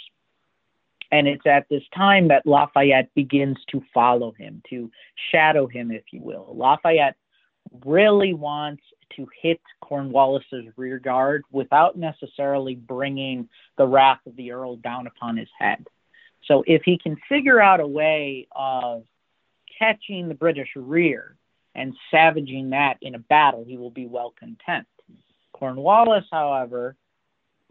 And 1.13 1.27
it's 1.27 1.45
at 1.45 1.69
this 1.69 1.83
time 1.95 2.29
that 2.29 2.47
Lafayette 2.47 3.13
begins 3.13 3.59
to 3.69 3.83
follow 3.93 4.31
him, 4.31 4.63
to 4.71 4.89
shadow 5.31 5.67
him, 5.67 5.91
if 5.91 6.05
you 6.11 6.19
will. 6.23 6.55
Lafayette 6.57 7.17
really 7.85 8.33
wants 8.33 8.81
to 9.15 9.27
hit 9.39 9.61
Cornwallis's 9.79 10.65
rear 10.75 10.97
guard 10.97 11.43
without 11.51 11.99
necessarily 11.99 12.73
bringing 12.73 13.47
the 13.77 13.85
wrath 13.85 14.21
of 14.25 14.35
the 14.37 14.51
Earl 14.53 14.77
down 14.77 15.05
upon 15.05 15.37
his 15.37 15.49
head. 15.59 15.85
So 16.45 16.63
if 16.65 16.81
he 16.83 16.97
can 16.97 17.15
figure 17.29 17.61
out 17.61 17.79
a 17.79 17.85
way 17.85 18.47
of 18.51 19.03
catching 19.77 20.29
the 20.29 20.33
British 20.33 20.69
rear 20.75 21.35
and 21.75 21.93
savaging 22.09 22.71
that 22.71 22.97
in 23.03 23.13
a 23.13 23.19
battle, 23.19 23.63
he 23.67 23.77
will 23.77 23.91
be 23.91 24.07
well 24.07 24.33
content. 24.39 24.87
Cornwallis, 25.51 26.25
however, 26.31 26.95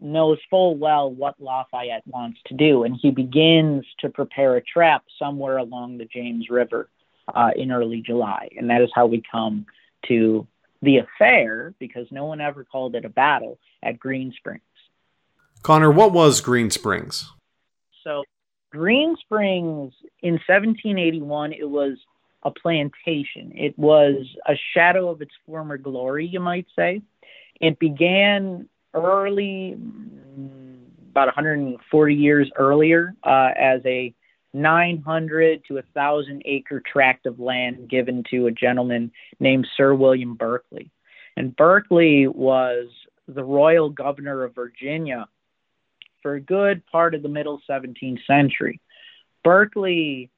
knows 0.03 0.37
full 0.49 0.75
well 0.77 1.09
what 1.09 1.39
Lafayette 1.39 2.05
wants 2.05 2.39
to 2.47 2.53
do, 2.53 2.83
and 2.83 2.97
he 3.01 3.09
begins 3.09 3.85
to 3.99 4.09
prepare 4.09 4.55
a 4.55 4.61
trap 4.61 5.03
somewhere 5.17 5.57
along 5.57 5.97
the 5.97 6.05
James 6.05 6.49
River 6.49 6.89
uh, 7.33 7.51
in 7.55 7.71
early 7.71 8.01
July. 8.01 8.49
And 8.57 8.69
that 8.69 8.81
is 8.81 8.89
how 8.93 9.07
we 9.07 9.23
come 9.31 9.65
to 10.07 10.45
the 10.81 10.97
affair, 10.97 11.73
because 11.79 12.07
no 12.11 12.25
one 12.25 12.41
ever 12.41 12.65
called 12.65 12.95
it 12.95 13.05
a 13.05 13.09
battle, 13.09 13.57
at 13.81 13.97
Green 13.97 14.33
Springs. 14.37 14.61
Connor, 15.61 15.91
what 15.91 16.11
was 16.11 16.41
Green 16.41 16.69
Springs? 16.69 17.31
So, 18.03 18.23
Green 18.69 19.15
Springs 19.21 19.93
in 20.21 20.33
1781, 20.33 21.53
it 21.53 21.69
was 21.69 21.97
a 22.43 22.51
plantation. 22.51 23.53
It 23.55 23.79
was 23.79 24.25
a 24.45 24.55
shadow 24.73 25.09
of 25.09 25.21
its 25.21 25.31
former 25.45 25.77
glory, 25.77 26.27
you 26.27 26.41
might 26.41 26.67
say. 26.75 27.01
It 27.61 27.79
began 27.79 28.67
early, 28.93 29.77
about 31.11 31.27
140 31.27 32.15
years 32.15 32.51
earlier, 32.57 33.15
uh, 33.23 33.49
as 33.57 33.81
a 33.85 34.13
900 34.53 35.63
to 35.67 35.75
1,000 35.75 36.41
acre 36.45 36.81
tract 36.81 37.25
of 37.25 37.39
land 37.39 37.89
given 37.89 38.23
to 38.29 38.47
a 38.47 38.51
gentleman 38.51 39.11
named 39.39 39.67
Sir 39.75 39.95
William 39.95 40.35
Berkeley. 40.35 40.91
And 41.35 41.55
Berkeley 41.55 42.27
was 42.27 42.89
the 43.27 43.43
royal 43.43 43.89
governor 43.89 44.43
of 44.43 44.53
Virginia 44.53 45.27
for 46.21 46.35
a 46.35 46.41
good 46.41 46.85
part 46.87 47.15
of 47.15 47.23
the 47.23 47.29
middle 47.29 47.61
17th 47.69 48.25
century. 48.27 48.79
Berkeley 49.43 50.29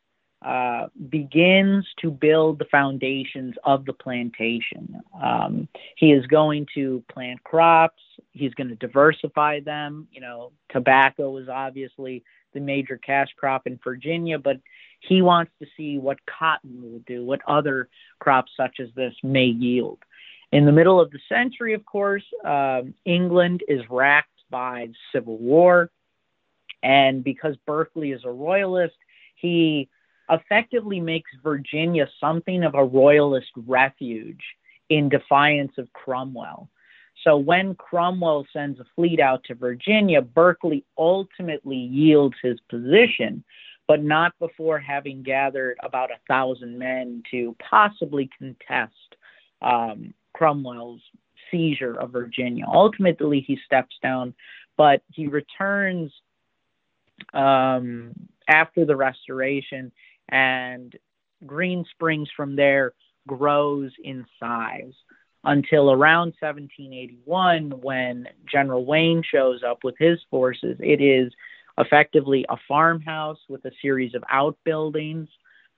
uh, 0.46 0.88
begins 1.10 1.86
to 2.02 2.12
build 2.12 2.60
the 2.60 2.66
foundations 2.66 3.56
of 3.64 3.86
the 3.86 3.94
plantation. 3.94 5.02
Um, 5.22 5.68
he 5.98 6.12
is 6.12 6.26
going 6.28 6.68
to 6.76 7.04
plant 7.12 7.44
crops. 7.44 8.02
He's 8.36 8.54
going 8.54 8.68
to 8.68 8.76
diversify 8.76 9.62
them. 9.62 10.08
You 10.12 10.22
know, 10.22 10.52
tobacco 10.70 11.38
is 11.38 11.48
obviously 11.48 12.24
the 12.54 12.60
major 12.60 12.98
cash 12.98 13.30
crop 13.38 13.66
in 13.66 13.80
Virginia, 13.84 14.38
but 14.38 14.58
he 15.00 15.22
wants 15.22 15.52
to 15.60 15.68
see 15.78 15.98
what 15.98 16.18
cotton 16.26 16.82
will 16.82 17.02
do, 17.08 17.24
what 17.24 17.42
other 17.48 17.90
crops 18.20 18.52
such 18.58 18.80
as 18.80 18.90
this 18.96 19.14
may 19.24 19.46
yield. 19.46 20.00
In 20.52 20.66
the 20.66 20.72
middle 20.72 21.00
of 21.00 21.12
the 21.12 21.20
century, 21.30 21.74
of 21.74 21.86
course, 21.86 22.24
um, 22.44 22.94
England 23.06 23.64
is 23.68 23.82
racked 23.90 24.30
by 24.50 24.90
civil 25.12 25.38
war. 25.38 25.90
And 26.84 27.24
because 27.24 27.56
Berkeley 27.66 28.12
is 28.12 28.22
a 28.26 28.32
royalist, 28.32 28.96
he 29.36 29.90
effectively 30.30 31.00
makes 31.00 31.32
Virginia 31.44 32.08
something 32.20 32.64
of 32.64 32.76
a 32.76 32.84
royalist 32.84 33.52
refuge 33.56 34.44
in 34.90 35.10
defiance 35.10 35.74
of 35.78 35.92
Cromwell. 35.94 36.70
So 37.26 37.38
when 37.38 37.74
Cromwell 37.74 38.46
sends 38.54 38.80
a 38.80 38.86
fleet 38.96 39.20
out 39.20 39.44
to 39.46 39.56
Virginia, 39.56 40.22
Berkeley 40.22 40.86
ultimately 40.96 41.76
yields 41.76 42.36
his 42.42 42.60
position, 42.70 43.44
but 43.88 44.04
not 44.04 44.38
before 44.40 44.78
having 44.80 45.24
gathered 45.24 45.78
about 45.84 46.12
a 46.12 46.20
thousand 46.28 46.78
men 46.78 47.24
to 47.32 47.56
possibly 47.68 48.30
contest 48.38 48.94
um, 49.64 50.14
Cromwell's 50.34 51.02
seizure 51.50 51.96
of 52.00 52.12
Virginia. 52.12 52.66
Ultimately, 52.72 53.44
he 53.46 53.58
steps 53.66 53.96
down, 54.04 54.36
but 54.78 55.02
he 55.12 55.28
returns 55.28 56.12
um, 57.34 58.12
after 58.48 58.86
the 58.86 58.96
restoration, 58.96 59.92
and 60.30 60.96
Green 61.46 61.86
Springs 61.92 62.30
from 62.36 62.56
there 62.56 62.94
grows 63.28 63.92
in 64.04 64.26
size. 64.40 64.94
Until 65.46 65.92
around 65.92 66.34
1781 66.40 67.82
when 67.82 68.28
General 68.52 68.86
Wayne 68.86 69.24
shows 69.24 69.62
up 69.68 69.80
with 69.84 69.96
his 70.00 70.20
forces. 70.30 70.78
It 70.80 71.02
is 71.02 71.32
effectively 71.78 72.46
a 72.50 72.58
farmhouse 72.68 73.38
with 73.48 73.64
a 73.66 73.72
series 73.82 74.16
of 74.16 74.24
outbuildings, 74.30 75.30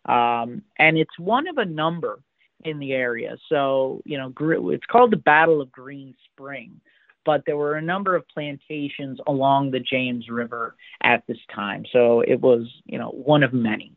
um, 0.06 0.62
and 0.80 0.98
it's 0.98 1.20
one 1.20 1.48
of 1.48 1.58
a 1.58 1.66
number 1.66 2.20
in 2.64 2.80
the 2.80 2.94
area. 2.94 3.38
So, 3.50 4.02
you 4.06 4.18
know, 4.18 4.34
it's 4.72 4.86
called 4.86 5.12
the 5.12 5.18
Battle 5.18 5.62
of 5.62 5.72
Green 5.72 6.16
Spring, 6.32 6.80
but 7.26 7.44
there 7.46 7.58
were 7.58 7.76
a 7.76 7.82
number 7.82 8.16
of 8.16 8.28
plantations 8.30 9.20
along 9.28 9.72
the 9.72 9.80
James 9.80 10.30
River 10.30 10.76
at 11.04 11.24
this 11.28 11.38
time. 11.54 11.84
So 11.92 12.22
it 12.22 12.40
was, 12.42 12.68
you 12.86 12.98
know, 12.98 13.10
one 13.10 13.44
of 13.44 13.54
many. 13.54 13.94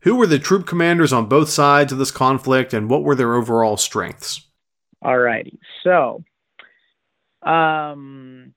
Who 0.00 0.16
were 0.16 0.26
the 0.26 0.38
troop 0.38 0.66
commanders 0.66 1.12
on 1.12 1.26
both 1.26 1.50
sides 1.50 1.92
of 1.92 1.98
this 1.98 2.10
conflict 2.10 2.72
and 2.72 2.88
what 2.88 3.04
were 3.04 3.14
their 3.14 3.34
overall 3.34 3.76
strengths? 3.76 4.49
All 5.02 5.18
righty. 5.18 5.58
So, 5.82 6.22
um, 7.42 8.54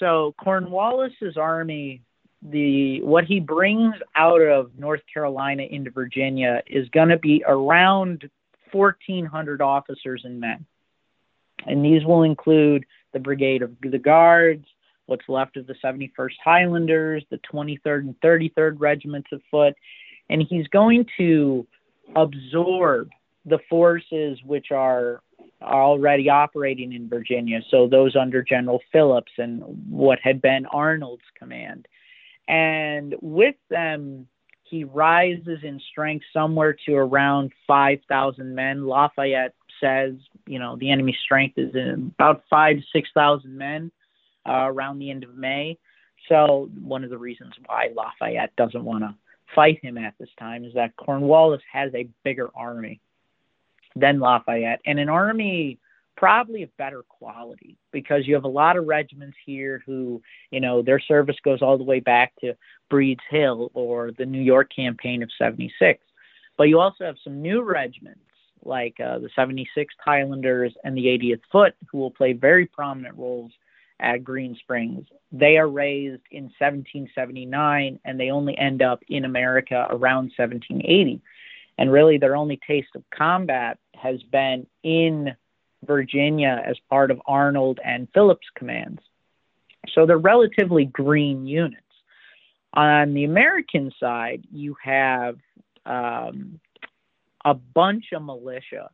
so 0.00 0.34
Cornwallis's 0.42 1.36
army, 1.36 2.02
the 2.42 3.00
what 3.02 3.24
he 3.24 3.38
brings 3.38 3.94
out 4.16 4.42
of 4.42 4.76
North 4.76 5.02
Carolina 5.12 5.62
into 5.62 5.90
Virginia 5.90 6.62
is 6.66 6.88
going 6.88 7.10
to 7.10 7.18
be 7.18 7.44
around 7.46 8.28
1,400 8.72 9.62
officers 9.62 10.22
and 10.24 10.40
men, 10.40 10.66
and 11.66 11.84
these 11.84 12.04
will 12.04 12.24
include 12.24 12.84
the 13.12 13.20
Brigade 13.20 13.62
of 13.62 13.70
the 13.80 13.98
Guards, 13.98 14.66
what's 15.06 15.28
left 15.28 15.56
of 15.56 15.68
the 15.68 15.74
71st 15.84 16.34
Highlanders, 16.42 17.24
the 17.30 17.38
23rd 17.52 18.00
and 18.00 18.20
33rd 18.20 18.80
Regiments 18.80 19.28
of 19.30 19.40
Foot, 19.50 19.74
and 20.28 20.42
he's 20.42 20.66
going 20.68 21.06
to 21.18 21.66
absorb 22.16 23.10
the 23.44 23.58
forces 23.68 24.38
which 24.44 24.70
are 24.70 25.22
are 25.60 25.82
already 25.82 26.28
operating 26.28 26.92
in 26.92 27.08
Virginia, 27.08 27.60
so 27.70 27.88
those 27.88 28.16
under 28.16 28.42
General 28.42 28.80
Phillips 28.92 29.32
and 29.38 29.62
what 29.88 30.18
had 30.22 30.42
been 30.42 30.66
Arnold's 30.66 31.22
command. 31.38 31.86
And 32.48 33.14
with 33.20 33.54
them, 33.70 34.26
he 34.64 34.84
rises 34.84 35.58
in 35.62 35.80
strength 35.90 36.24
somewhere 36.32 36.76
to 36.86 36.94
around 36.94 37.52
5,000 37.66 38.54
men. 38.54 38.86
Lafayette 38.86 39.54
says, 39.80 40.14
you 40.46 40.58
know, 40.58 40.76
the 40.76 40.90
enemy 40.90 41.16
strength 41.24 41.58
is 41.58 41.74
in 41.74 42.12
about 42.18 42.42
five 42.48 42.76
to 42.76 42.82
6,000 42.92 43.56
men 43.56 43.90
uh, 44.48 44.66
around 44.66 44.98
the 44.98 45.10
end 45.10 45.24
of 45.24 45.36
May. 45.36 45.78
So, 46.28 46.70
one 46.80 47.04
of 47.04 47.10
the 47.10 47.18
reasons 47.18 47.52
why 47.66 47.88
Lafayette 47.94 48.54
doesn't 48.56 48.84
want 48.84 49.02
to 49.02 49.14
fight 49.54 49.78
him 49.82 49.98
at 49.98 50.14
this 50.18 50.30
time 50.38 50.64
is 50.64 50.74
that 50.74 50.96
Cornwallis 50.96 51.60
has 51.70 51.92
a 51.94 52.08
bigger 52.24 52.48
army 52.54 53.00
than 53.96 54.20
Lafayette, 54.20 54.80
and 54.86 54.98
an 54.98 55.08
army 55.08 55.78
probably 56.16 56.62
of 56.62 56.76
better 56.76 57.02
quality 57.08 57.76
because 57.90 58.26
you 58.26 58.34
have 58.34 58.44
a 58.44 58.48
lot 58.48 58.76
of 58.76 58.86
regiments 58.86 59.36
here 59.44 59.82
who, 59.86 60.22
you 60.50 60.60
know, 60.60 60.82
their 60.82 61.00
service 61.00 61.36
goes 61.44 61.62
all 61.62 61.78
the 61.78 61.84
way 61.84 62.00
back 62.00 62.32
to 62.40 62.54
Breed's 62.90 63.22
Hill 63.30 63.70
or 63.74 64.12
the 64.16 64.26
New 64.26 64.40
York 64.40 64.70
campaign 64.74 65.22
of 65.22 65.30
76. 65.38 66.00
But 66.56 66.64
you 66.64 66.78
also 66.78 67.04
have 67.04 67.16
some 67.24 67.40
new 67.40 67.62
regiments 67.62 68.20
like 68.64 69.00
uh, 69.00 69.18
the 69.18 69.30
76th 69.36 69.86
Highlanders 69.98 70.74
and 70.84 70.96
the 70.96 71.06
80th 71.06 71.40
Foot 71.50 71.74
who 71.90 71.98
will 71.98 72.10
play 72.10 72.32
very 72.32 72.66
prominent 72.66 73.16
roles 73.16 73.50
at 73.98 74.24
Green 74.24 74.54
Springs. 74.56 75.06
They 75.32 75.56
are 75.56 75.68
raised 75.68 76.22
in 76.30 76.44
1779 76.44 77.98
and 78.04 78.20
they 78.20 78.30
only 78.30 78.56
end 78.58 78.82
up 78.82 79.00
in 79.08 79.24
America 79.24 79.86
around 79.90 80.32
1780 80.36 81.20
and 81.78 81.90
really 81.90 82.18
their 82.18 82.36
only 82.36 82.60
taste 82.66 82.90
of 82.94 83.02
combat 83.10 83.78
has 83.94 84.22
been 84.24 84.66
in 84.82 85.34
Virginia 85.84 86.62
as 86.64 86.76
part 86.88 87.10
of 87.10 87.20
Arnold 87.26 87.80
and 87.84 88.08
Phillips 88.14 88.46
commands. 88.54 89.00
So 89.94 90.06
they're 90.06 90.18
relatively 90.18 90.84
green 90.84 91.46
units. 91.46 91.82
On 92.74 93.14
the 93.14 93.24
American 93.24 93.92
side, 93.98 94.44
you 94.50 94.76
have 94.82 95.36
um, 95.84 96.60
a 97.44 97.54
bunch 97.54 98.06
of 98.12 98.22
militia 98.22 98.88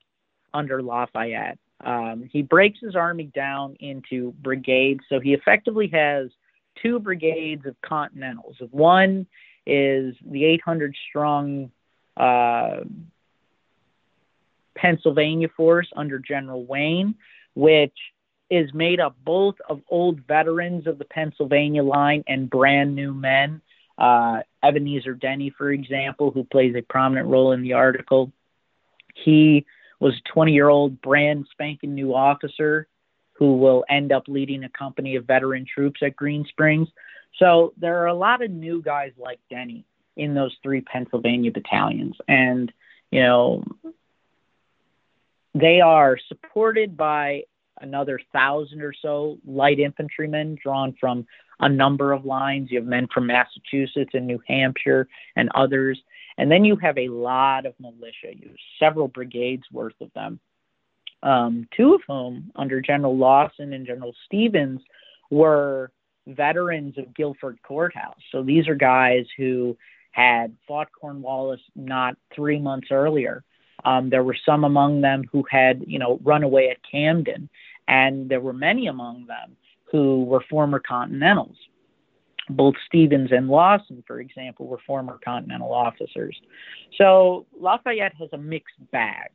under 0.52 0.82
Lafayette. 0.82 1.58
Um, 1.84 2.28
he 2.32 2.42
breaks 2.42 2.78
his 2.80 2.96
army 2.96 3.30
down 3.34 3.76
into 3.78 4.32
brigades, 4.40 5.00
so 5.08 5.20
he 5.20 5.34
effectively 5.34 5.88
has 5.92 6.30
two 6.82 6.98
brigades 6.98 7.66
of 7.66 7.76
Continentals. 7.82 8.56
One 8.70 9.26
is 9.66 10.14
the 10.28 10.44
800 10.44 10.94
strong 11.08 11.70
uh, 12.18 12.80
Pennsylvania 14.76 15.48
force 15.56 15.88
under 15.96 16.18
General 16.18 16.64
Wayne, 16.64 17.14
which 17.54 17.96
is 18.50 18.72
made 18.72 19.00
up 19.00 19.16
both 19.24 19.56
of 19.68 19.82
old 19.88 20.20
veterans 20.26 20.86
of 20.86 20.98
the 20.98 21.04
Pennsylvania 21.04 21.82
line 21.82 22.24
and 22.26 22.48
brand 22.48 22.94
new 22.94 23.12
men. 23.12 23.60
Uh, 23.98 24.40
Ebenezer 24.62 25.14
Denny, 25.14 25.50
for 25.50 25.70
example, 25.70 26.30
who 26.30 26.44
plays 26.44 26.74
a 26.76 26.82
prominent 26.82 27.28
role 27.28 27.52
in 27.52 27.62
the 27.62 27.74
article, 27.74 28.32
he 29.14 29.66
was 30.00 30.14
a 30.14 30.32
20 30.32 30.52
year 30.52 30.68
old 30.68 31.00
brand 31.02 31.46
spanking 31.50 31.94
new 31.94 32.14
officer 32.14 32.86
who 33.32 33.56
will 33.56 33.84
end 33.88 34.12
up 34.12 34.24
leading 34.28 34.64
a 34.64 34.68
company 34.68 35.16
of 35.16 35.24
veteran 35.24 35.66
troops 35.72 36.00
at 36.02 36.16
Green 36.16 36.44
Springs. 36.48 36.88
So 37.38 37.72
there 37.76 38.02
are 38.02 38.06
a 38.06 38.14
lot 38.14 38.42
of 38.42 38.50
new 38.50 38.82
guys 38.82 39.12
like 39.16 39.38
Denny 39.50 39.84
in 40.18 40.34
those 40.34 40.54
three 40.62 40.82
Pennsylvania 40.82 41.50
battalions. 41.50 42.16
And, 42.26 42.72
you 43.10 43.22
know, 43.22 43.64
they 45.54 45.80
are 45.80 46.18
supported 46.28 46.96
by 46.96 47.44
another 47.80 48.20
thousand 48.32 48.82
or 48.82 48.92
so 48.92 49.38
light 49.46 49.78
infantrymen 49.78 50.58
drawn 50.62 50.94
from 51.00 51.26
a 51.60 51.68
number 51.68 52.12
of 52.12 52.24
lines. 52.24 52.70
You 52.70 52.78
have 52.78 52.86
men 52.86 53.08
from 53.12 53.26
Massachusetts 53.26 54.10
and 54.14 54.26
New 54.26 54.40
Hampshire 54.46 55.08
and 55.36 55.48
others. 55.54 55.98
And 56.36 56.50
then 56.50 56.64
you 56.64 56.76
have 56.76 56.98
a 56.98 57.08
lot 57.08 57.66
of 57.66 57.74
militia, 57.80 58.34
you 58.34 58.48
have 58.48 58.56
several 58.78 59.08
brigades 59.08 59.64
worth 59.72 60.00
of 60.00 60.12
them. 60.14 60.38
Um, 61.22 61.66
two 61.76 61.94
of 61.94 62.02
whom, 62.06 62.52
under 62.54 62.80
General 62.80 63.16
Lawson 63.16 63.72
and 63.72 63.86
General 63.86 64.14
Stevens, 64.26 64.80
were 65.30 65.90
veterans 66.28 66.96
of 66.96 67.12
Guilford 67.14 67.58
Courthouse. 67.62 68.20
So 68.30 68.42
these 68.42 68.68
are 68.68 68.76
guys 68.76 69.26
who 69.36 69.76
had 70.10 70.56
fought 70.66 70.88
Cornwallis 70.98 71.60
not 71.76 72.16
three 72.34 72.58
months 72.58 72.88
earlier. 72.90 73.44
Um, 73.84 74.10
there 74.10 74.24
were 74.24 74.36
some 74.44 74.64
among 74.64 75.00
them 75.00 75.24
who 75.30 75.44
had, 75.48 75.84
you 75.86 75.98
know, 75.98 76.18
run 76.24 76.42
away 76.42 76.70
at 76.70 76.78
Camden, 76.90 77.48
and 77.86 78.28
there 78.28 78.40
were 78.40 78.52
many 78.52 78.88
among 78.88 79.26
them 79.26 79.56
who 79.90 80.24
were 80.24 80.42
former 80.50 80.80
Continentals. 80.80 81.56
Both 82.50 82.74
Stevens 82.86 83.30
and 83.30 83.48
Lawson, 83.48 84.02
for 84.06 84.20
example, 84.20 84.66
were 84.66 84.80
former 84.86 85.18
Continental 85.24 85.72
officers. 85.72 86.36
So 86.96 87.46
Lafayette 87.58 88.14
has 88.18 88.30
a 88.32 88.38
mixed 88.38 88.74
bag, 88.90 89.30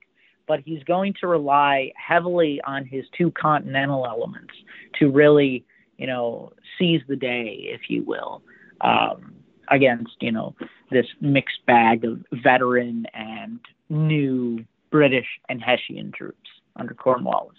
but 0.48 0.60
he's 0.60 0.84
going 0.84 1.14
to 1.22 1.28
rely 1.28 1.92
heavily 1.96 2.60
on 2.66 2.86
his 2.86 3.06
two 3.18 3.32
Continental 3.32 4.06
elements 4.06 4.54
to 5.00 5.10
really, 5.10 5.64
you 5.98 6.08
know, 6.08 6.52
seize 6.78 7.02
the 7.08 7.16
day, 7.16 7.70
if 7.70 7.82
you 7.88 8.04
will. 8.04 8.42
Um, 8.82 9.36
against 9.69 10.15
you 10.21 10.32
know 10.32 10.56
this 10.91 11.06
mixed 11.21 11.65
bag 11.65 12.06
of 12.06 12.23
veteran 12.43 13.06
and 13.13 13.60
new 13.89 14.63
British 14.91 15.28
and 15.49 15.62
Hessian 15.62 16.12
troops 16.15 16.49
under 16.76 16.93
Cornwallis. 16.93 17.58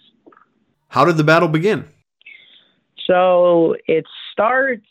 How 0.89 1.05
did 1.05 1.17
the 1.17 1.23
battle 1.23 1.49
begin? 1.49 1.87
So 3.07 3.75
it 3.87 4.05
starts. 4.31 4.85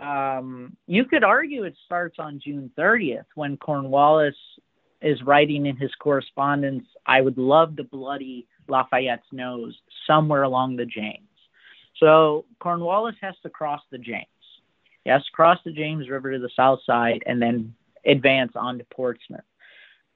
Um, 0.00 0.76
you 0.86 1.04
could 1.04 1.22
argue 1.22 1.64
it 1.64 1.76
starts 1.84 2.16
on 2.18 2.40
June 2.42 2.70
30th 2.78 3.26
when 3.34 3.58
Cornwallis 3.58 4.34
is 5.02 5.22
writing 5.22 5.66
in 5.66 5.76
his 5.76 5.94
correspondence, 5.96 6.84
"I 7.06 7.20
would 7.20 7.36
love 7.36 7.76
to 7.76 7.84
bloody 7.84 8.46
Lafayette's 8.68 9.30
nose 9.32 9.78
somewhere 10.06 10.44
along 10.44 10.76
the 10.76 10.86
James." 10.86 11.28
So 11.98 12.46
Cornwallis 12.58 13.16
has 13.20 13.34
to 13.42 13.50
cross 13.50 13.82
the 13.90 13.98
James. 13.98 14.26
Yes, 15.04 15.22
cross 15.32 15.58
the 15.64 15.72
James 15.72 16.08
River 16.08 16.32
to 16.32 16.38
the 16.38 16.50
south 16.54 16.80
side 16.86 17.22
and 17.26 17.40
then 17.40 17.74
advance 18.06 18.52
on 18.54 18.78
to 18.78 18.84
Portsmouth. 18.84 19.40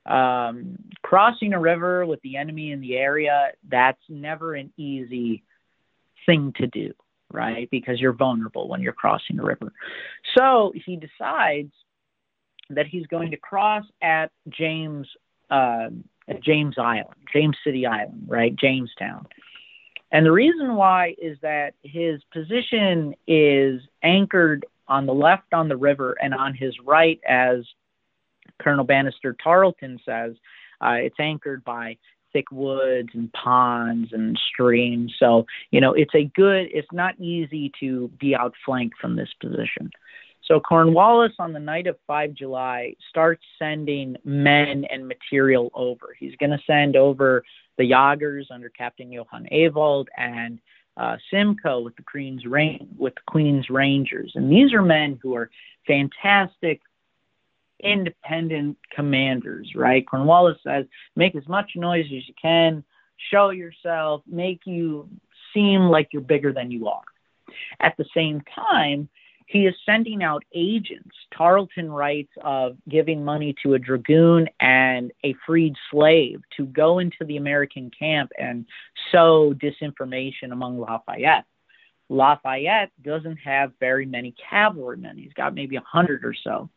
Um, 0.06 0.78
crossing 1.02 1.52
a 1.52 1.58
river 1.58 2.06
with 2.06 2.20
the 2.22 2.36
enemy 2.36 2.70
in 2.70 2.80
the 2.80 2.96
area, 2.96 3.50
that's 3.68 4.00
never 4.08 4.54
an 4.54 4.72
easy 4.76 5.42
thing 6.26 6.52
to 6.58 6.68
do, 6.68 6.92
right? 7.32 7.68
Because 7.70 8.00
you're 8.00 8.12
vulnerable 8.12 8.68
when 8.68 8.80
you're 8.80 8.92
crossing 8.92 9.40
a 9.40 9.44
river. 9.44 9.72
So 10.36 10.72
he 10.84 10.96
decides 10.96 11.72
that 12.70 12.86
he's 12.86 13.06
going 13.06 13.32
to 13.32 13.36
cross 13.36 13.84
at 14.00 14.30
James 14.48 15.08
uh, 15.50 15.88
at 16.28 16.42
James 16.42 16.76
Island, 16.76 17.14
James 17.32 17.56
City 17.64 17.86
Island, 17.86 18.24
right? 18.26 18.54
Jamestown. 18.54 19.26
And 20.10 20.24
the 20.24 20.32
reason 20.32 20.74
why 20.74 21.14
is 21.18 21.38
that 21.42 21.74
his 21.82 22.20
position 22.32 23.14
is 23.26 23.80
anchored 24.02 24.66
on 24.88 25.06
the 25.06 25.14
left 25.14 25.52
on 25.52 25.68
the 25.68 25.76
river 25.76 26.16
and 26.20 26.34
on 26.34 26.54
his 26.54 26.74
right, 26.84 27.20
as 27.28 27.64
Colonel 28.60 28.86
Banastre 28.86 29.34
Tarleton 29.42 29.98
says, 30.04 30.34
uh, 30.80 30.96
it's 30.98 31.18
anchored 31.18 31.64
by 31.64 31.96
thick 32.32 32.50
woods 32.50 33.08
and 33.14 33.32
ponds 33.32 34.12
and 34.12 34.38
streams. 34.52 35.14
So, 35.18 35.46
you 35.70 35.80
know, 35.80 35.94
it's 35.94 36.14
a 36.14 36.24
good, 36.34 36.68
it's 36.72 36.92
not 36.92 37.18
easy 37.18 37.72
to 37.80 38.10
be 38.20 38.34
outflanked 38.34 38.98
from 39.00 39.16
this 39.16 39.30
position. 39.40 39.90
So 40.44 40.60
Cornwallis 40.60 41.32
on 41.38 41.52
the 41.52 41.58
night 41.60 41.86
of 41.86 41.96
5 42.06 42.34
July 42.34 42.94
starts 43.08 43.42
sending 43.58 44.16
men 44.24 44.84
and 44.90 45.08
material 45.08 45.70
over. 45.74 46.14
He's 46.18 46.36
going 46.36 46.50
to 46.50 46.62
send 46.66 46.94
over 46.94 47.42
the 47.78 47.90
Jagers 47.90 48.44
under 48.50 48.68
Captain 48.68 49.10
Johann 49.10 49.48
Ewald 49.50 50.08
and 50.16 50.60
uh, 50.96 51.16
Simcoe 51.30 51.80
with 51.80 51.96
the 51.96 52.02
Queen's 52.02 52.44
with 52.44 53.14
the 53.14 53.20
Queen's 53.26 53.68
Rangers, 53.70 54.32
and 54.34 54.50
these 54.50 54.72
are 54.72 54.82
men 54.82 55.18
who 55.22 55.34
are 55.34 55.50
fantastic 55.86 56.80
independent 57.80 58.78
commanders, 58.94 59.72
right? 59.74 60.06
Cornwallis 60.06 60.58
says, 60.62 60.86
make 61.14 61.34
as 61.34 61.46
much 61.46 61.72
noise 61.76 62.06
as 62.06 62.26
you 62.26 62.34
can, 62.40 62.82
show 63.30 63.50
yourself, 63.50 64.22
make 64.26 64.60
you 64.64 65.08
seem 65.52 65.82
like 65.82 66.08
you're 66.12 66.22
bigger 66.22 66.52
than 66.52 66.70
you 66.70 66.88
are. 66.88 67.02
At 67.80 67.96
the 67.96 68.06
same 68.14 68.42
time, 68.54 69.08
he 69.46 69.66
is 69.66 69.74
sending 69.86 70.22
out 70.22 70.44
agents. 70.52 71.14
Tarleton 71.36 71.90
writes 71.90 72.32
of 72.42 72.76
giving 72.88 73.24
money 73.24 73.54
to 73.62 73.74
a 73.74 73.78
dragoon 73.78 74.48
and 74.60 75.12
a 75.24 75.34
freed 75.46 75.74
slave 75.90 76.40
to 76.56 76.66
go 76.66 76.98
into 76.98 77.24
the 77.24 77.36
American 77.36 77.90
camp 77.96 78.32
and 78.38 78.66
sow 79.12 79.54
disinformation 79.54 80.50
among 80.50 80.80
Lafayette. 80.80 81.44
Lafayette 82.08 82.90
doesn't 83.02 83.36
have 83.36 83.72
very 83.78 84.04
many 84.04 84.34
cavalrymen. 84.50 85.16
He's 85.16 85.32
got 85.32 85.54
maybe 85.54 85.76
a 85.76 85.80
hundred 85.80 86.24
or 86.24 86.34
so. 86.34 86.68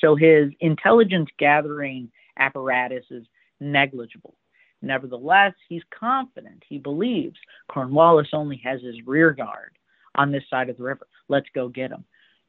So 0.00 0.16
his 0.16 0.50
intelligence 0.60 1.30
gathering 1.38 2.10
apparatus 2.36 3.04
is 3.10 3.24
negligible. 3.60 4.34
Nevertheless, 4.82 5.54
he's 5.68 5.82
confident. 5.96 6.62
He 6.68 6.78
believes 6.78 7.38
Cornwallis 7.68 8.28
only 8.32 8.60
has 8.64 8.82
his 8.82 8.96
rear 9.06 9.30
guard 9.30 9.72
on 10.14 10.32
this 10.32 10.44
side 10.50 10.68
of 10.68 10.76
the 10.76 10.82
river. 10.82 11.06
Let's 11.28 11.48
go 11.54 11.68
get 11.68 11.90
them. 11.90 12.04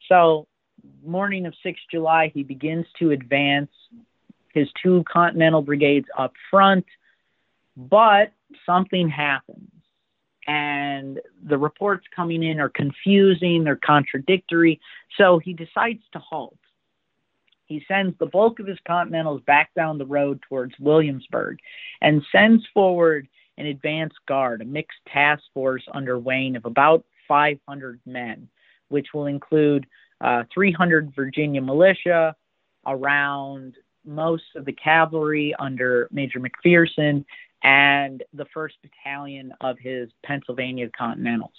So, 0.10 0.47
morning 1.04 1.45
of 1.45 1.54
6 1.63 1.80
July, 1.91 2.32
he 2.34 2.43
begins 2.43 2.86
to 2.99 3.12
advance 3.12 3.71
his 4.54 4.67
two 4.82 5.04
Continental 5.12 5.62
brigades 5.62 6.08
up 6.17 6.34
front, 6.49 6.86
but 7.75 8.32
something 8.65 9.10
happens. 9.10 9.69
And 10.47 11.19
the 11.43 11.58
reports 11.58 12.06
coming 12.15 12.43
in 12.43 12.60
are 12.60 12.69
confusing, 12.69 13.63
they're 13.63 13.75
contradictory. 13.75 14.80
So 15.17 15.39
he 15.39 15.54
decides 15.54 16.01
to 16.13 16.19
halt. 16.19 16.58
He 17.65 17.84
sends 17.88 18.17
the 18.19 18.28
bulk 18.28 18.60
of 18.60 18.67
his 18.67 18.78
Continentals 18.86 19.41
back 19.47 19.73
down 19.75 19.97
the 19.97 20.06
road 20.06 20.39
towards 20.47 20.73
Williamsburg 20.80 21.58
and 22.01 22.21
sends 22.32 22.63
forward 22.73 23.28
an 23.58 23.65
advance 23.65 24.13
guard, 24.28 24.62
a 24.62 24.65
mixed 24.65 24.99
task 25.12 25.43
force 25.54 25.84
under 25.93 26.19
Wayne 26.19 26.56
of 26.56 26.65
about 26.65 27.04
500 27.28 28.00
men, 28.06 28.48
which 28.90 29.08
will 29.14 29.26
include 29.28 29.86
uh, 30.22 30.44
300 30.54 31.14
Virginia 31.16 31.62
militia, 31.62 32.36
around 32.86 33.76
most 34.06 34.44
of 34.56 34.66
the 34.66 34.74
cavalry 34.74 35.56
under 35.58 36.08
Major 36.12 36.40
McPherson, 36.40 37.26
and 37.64 38.24
the 38.34 38.46
1st 38.56 38.74
Battalion 38.84 39.54
of 39.62 39.78
his 39.80 40.10
Pennsylvania 40.24 40.90
Continentals. 40.96 41.56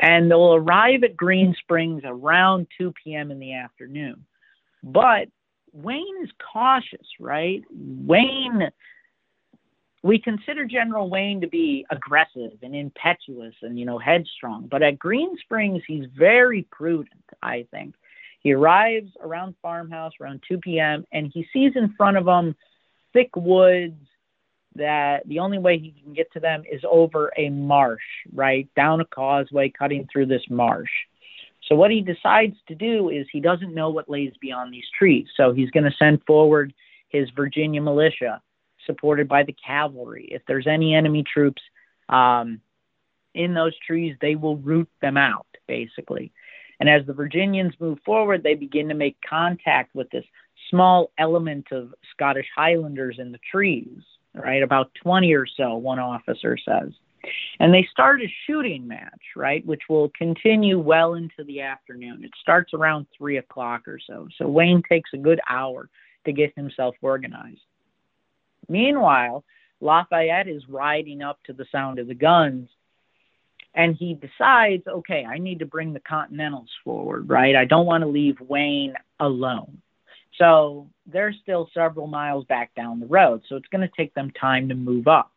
And 0.00 0.30
they'll 0.30 0.54
arrive 0.54 1.02
at 1.04 1.16
Green 1.16 1.54
Springs 1.58 2.02
around 2.04 2.66
2 2.78 2.92
p.m. 3.02 3.30
in 3.30 3.38
the 3.38 3.54
afternoon. 3.54 4.24
But 4.82 5.28
Wayne 5.72 6.22
is 6.22 6.30
cautious, 6.52 7.06
right? 7.20 7.62
Wayne 7.70 8.70
we 10.06 10.20
consider 10.20 10.64
General 10.64 11.10
Wayne 11.10 11.40
to 11.40 11.48
be 11.48 11.84
aggressive 11.90 12.52
and 12.62 12.76
impetuous 12.76 13.54
and, 13.62 13.76
you 13.76 13.84
know, 13.84 13.98
headstrong. 13.98 14.68
But 14.70 14.82
at 14.82 15.00
Green 15.00 15.36
Springs, 15.38 15.82
he's 15.86 16.06
very 16.16 16.62
prudent, 16.70 17.24
I 17.42 17.66
think. 17.72 17.96
He 18.40 18.52
arrives 18.52 19.10
around 19.20 19.56
farmhouse 19.60 20.12
around 20.20 20.44
2 20.48 20.58
p.m. 20.58 21.04
and 21.12 21.32
he 21.34 21.44
sees 21.52 21.72
in 21.74 21.92
front 21.96 22.16
of 22.16 22.28
him 22.28 22.54
thick 23.12 23.34
woods 23.34 24.00
that 24.76 25.26
the 25.26 25.40
only 25.40 25.58
way 25.58 25.76
he 25.78 25.92
can 26.00 26.12
get 26.12 26.32
to 26.34 26.40
them 26.40 26.62
is 26.70 26.82
over 26.88 27.32
a 27.36 27.48
marsh, 27.48 27.98
right? 28.32 28.68
Down 28.76 29.00
a 29.00 29.04
causeway, 29.06 29.70
cutting 29.70 30.06
through 30.12 30.26
this 30.26 30.44
marsh. 30.48 30.90
So 31.68 31.74
what 31.74 31.90
he 31.90 32.00
decides 32.00 32.54
to 32.68 32.76
do 32.76 33.08
is 33.08 33.26
he 33.32 33.40
doesn't 33.40 33.74
know 33.74 33.90
what 33.90 34.08
lays 34.08 34.34
beyond 34.40 34.72
these 34.72 34.86
trees. 34.96 35.26
So 35.36 35.52
he's 35.52 35.70
going 35.70 35.84
to 35.90 35.96
send 35.98 36.22
forward 36.26 36.72
his 37.08 37.28
Virginia 37.30 37.82
militia 37.82 38.40
supported 38.86 39.28
by 39.28 39.42
the 39.42 39.54
cavalry. 39.54 40.28
If 40.30 40.42
there's 40.46 40.66
any 40.66 40.94
enemy 40.94 41.22
troops 41.22 41.62
um, 42.08 42.60
in 43.34 43.54
those 43.54 43.74
trees, 43.86 44.16
they 44.20 44.34
will 44.34 44.56
root 44.56 44.88
them 45.02 45.16
out, 45.16 45.46
basically. 45.66 46.32
And 46.80 46.88
as 46.88 47.06
the 47.06 47.12
Virginians 47.12 47.74
move 47.80 47.98
forward, 48.04 48.42
they 48.42 48.54
begin 48.54 48.88
to 48.88 48.94
make 48.94 49.16
contact 49.28 49.94
with 49.94 50.10
this 50.10 50.24
small 50.70 51.10
element 51.18 51.66
of 51.72 51.94
Scottish 52.12 52.46
Highlanders 52.54 53.16
in 53.18 53.32
the 53.32 53.40
trees, 53.50 54.00
right? 54.34 54.62
About 54.62 54.90
20 55.02 55.32
or 55.34 55.46
so, 55.46 55.76
one 55.76 55.98
officer 55.98 56.56
says. 56.56 56.92
And 57.58 57.72
they 57.72 57.86
start 57.90 58.20
a 58.22 58.32
shooting 58.46 58.86
match, 58.86 59.22
right, 59.34 59.64
which 59.66 59.82
will 59.88 60.10
continue 60.16 60.78
well 60.78 61.14
into 61.14 61.44
the 61.44 61.60
afternoon. 61.60 62.24
It 62.24 62.30
starts 62.40 62.72
around 62.74 63.06
3 63.16 63.38
o'clock 63.38 63.88
or 63.88 63.98
so. 64.04 64.28
So 64.38 64.46
Wayne 64.46 64.82
takes 64.88 65.10
a 65.12 65.18
good 65.18 65.40
hour 65.48 65.88
to 66.24 66.32
get 66.32 66.52
himself 66.56 66.94
organized. 67.00 67.60
Meanwhile, 68.68 69.44
Lafayette 69.80 70.48
is 70.48 70.68
riding 70.68 71.22
up 71.22 71.38
to 71.44 71.52
the 71.52 71.66
sound 71.70 71.98
of 71.98 72.06
the 72.06 72.14
guns 72.14 72.68
and 73.74 73.94
he 73.94 74.14
decides, 74.14 74.86
okay, 74.86 75.24
I 75.24 75.38
need 75.38 75.58
to 75.58 75.66
bring 75.66 75.92
the 75.92 76.00
Continentals 76.00 76.70
forward, 76.82 77.28
right? 77.28 77.54
I 77.54 77.66
don't 77.66 77.84
want 77.84 78.02
to 78.02 78.08
leave 78.08 78.40
Wayne 78.40 78.94
alone. 79.20 79.82
So 80.38 80.88
they're 81.06 81.34
still 81.42 81.68
several 81.74 82.06
miles 82.06 82.46
back 82.46 82.74
down 82.74 83.00
the 83.00 83.06
road, 83.06 83.42
so 83.48 83.56
it's 83.56 83.68
going 83.68 83.86
to 83.86 83.94
take 83.96 84.14
them 84.14 84.30
time 84.30 84.70
to 84.70 84.74
move 84.74 85.06
up. 85.06 85.30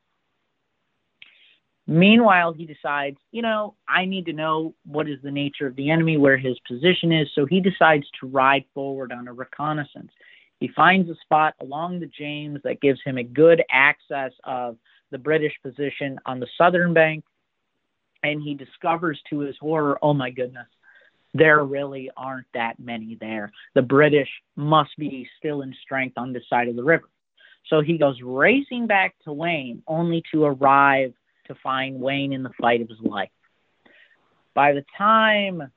Meanwhile, 1.85 2.53
he 2.53 2.65
decides, 2.65 3.17
you 3.31 3.41
know, 3.41 3.75
I 3.87 4.05
need 4.05 4.27
to 4.27 4.33
know 4.33 4.75
what 4.85 5.09
is 5.09 5.17
the 5.23 5.31
nature 5.31 5.67
of 5.67 5.75
the 5.75 5.89
enemy, 5.89 6.17
where 6.17 6.37
his 6.37 6.57
position 6.67 7.11
is, 7.11 7.27
so 7.33 7.45
he 7.45 7.59
decides 7.59 8.05
to 8.19 8.27
ride 8.27 8.65
forward 8.73 9.11
on 9.11 9.27
a 9.27 9.33
reconnaissance. 9.33 10.11
He 10.59 10.67
finds 10.67 11.09
a 11.09 11.15
spot 11.23 11.53
along 11.61 11.99
the 11.99 12.07
James 12.07 12.59
that 12.63 12.81
gives 12.81 12.99
him 13.05 13.17
a 13.17 13.23
good 13.23 13.63
access 13.71 14.31
of 14.43 14.77
the 15.11 15.17
British 15.17 15.53
position 15.63 16.19
on 16.25 16.39
the 16.39 16.47
southern 16.57 16.93
bank. 16.93 17.23
And 18.23 18.41
he 18.41 18.53
discovers 18.53 19.19
to 19.29 19.39
his 19.39 19.55
horror, 19.59 19.97
oh 20.01 20.13
my 20.13 20.29
goodness, 20.29 20.67
there 21.33 21.63
really 21.63 22.11
aren't 22.17 22.47
that 22.53 22.79
many 22.79 23.15
there. 23.19 23.51
The 23.75 23.81
British 23.81 24.29
must 24.55 24.97
be 24.97 25.29
still 25.37 25.61
in 25.61 25.73
strength 25.81 26.17
on 26.17 26.33
this 26.33 26.43
side 26.49 26.67
of 26.67 26.75
the 26.75 26.83
river. 26.83 27.07
So 27.67 27.81
he 27.81 27.97
goes 27.97 28.19
racing 28.21 28.87
back 28.87 29.15
to 29.23 29.31
Wayne, 29.31 29.83
only 29.87 30.23
to 30.31 30.43
arrive 30.43 31.13
to 31.47 31.55
find 31.63 32.01
Wayne 32.01 32.33
in 32.33 32.43
the 32.43 32.51
fight 32.59 32.81
of 32.81 32.89
his 32.89 32.99
life. 33.01 33.29
By 34.53 34.73
the 34.73 34.83
time 34.97 35.71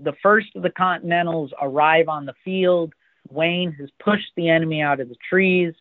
the 0.00 0.14
first 0.22 0.48
of 0.56 0.62
the 0.62 0.70
Continentals 0.70 1.52
arrive 1.60 2.08
on 2.08 2.24
the 2.24 2.34
field, 2.44 2.92
Wayne 3.30 3.72
has 3.72 3.90
pushed 3.98 4.32
the 4.36 4.48
enemy 4.48 4.80
out 4.82 5.00
of 5.00 5.08
the 5.08 5.16
trees 5.28 5.74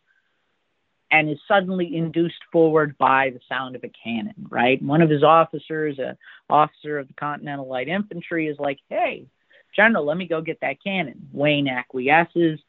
and 1.10 1.30
is 1.30 1.38
suddenly 1.48 1.96
induced 1.96 2.44
forward 2.52 2.98
by 2.98 3.30
the 3.30 3.40
sound 3.48 3.76
of 3.76 3.84
a 3.84 3.92
cannon, 4.04 4.48
right? 4.50 4.82
One 4.82 5.02
of 5.02 5.10
his 5.10 5.24
officers, 5.24 6.00
an 6.00 6.18
officer 6.50 7.00
of 7.00 7.08
the 7.08 7.14
Continental 7.14 7.68
Light 7.68 7.88
Infantry, 7.88 8.48
is 8.48 8.60
like, 8.60 8.80
hey, 8.90 9.28
General, 9.76 10.06
let 10.06 10.18
me 10.18 10.28
go 10.28 10.42
get 10.42 10.60
that 10.62 10.84
cannon. 10.84 11.30
Wayne 11.32 11.68
acquiesces. 11.68 12.60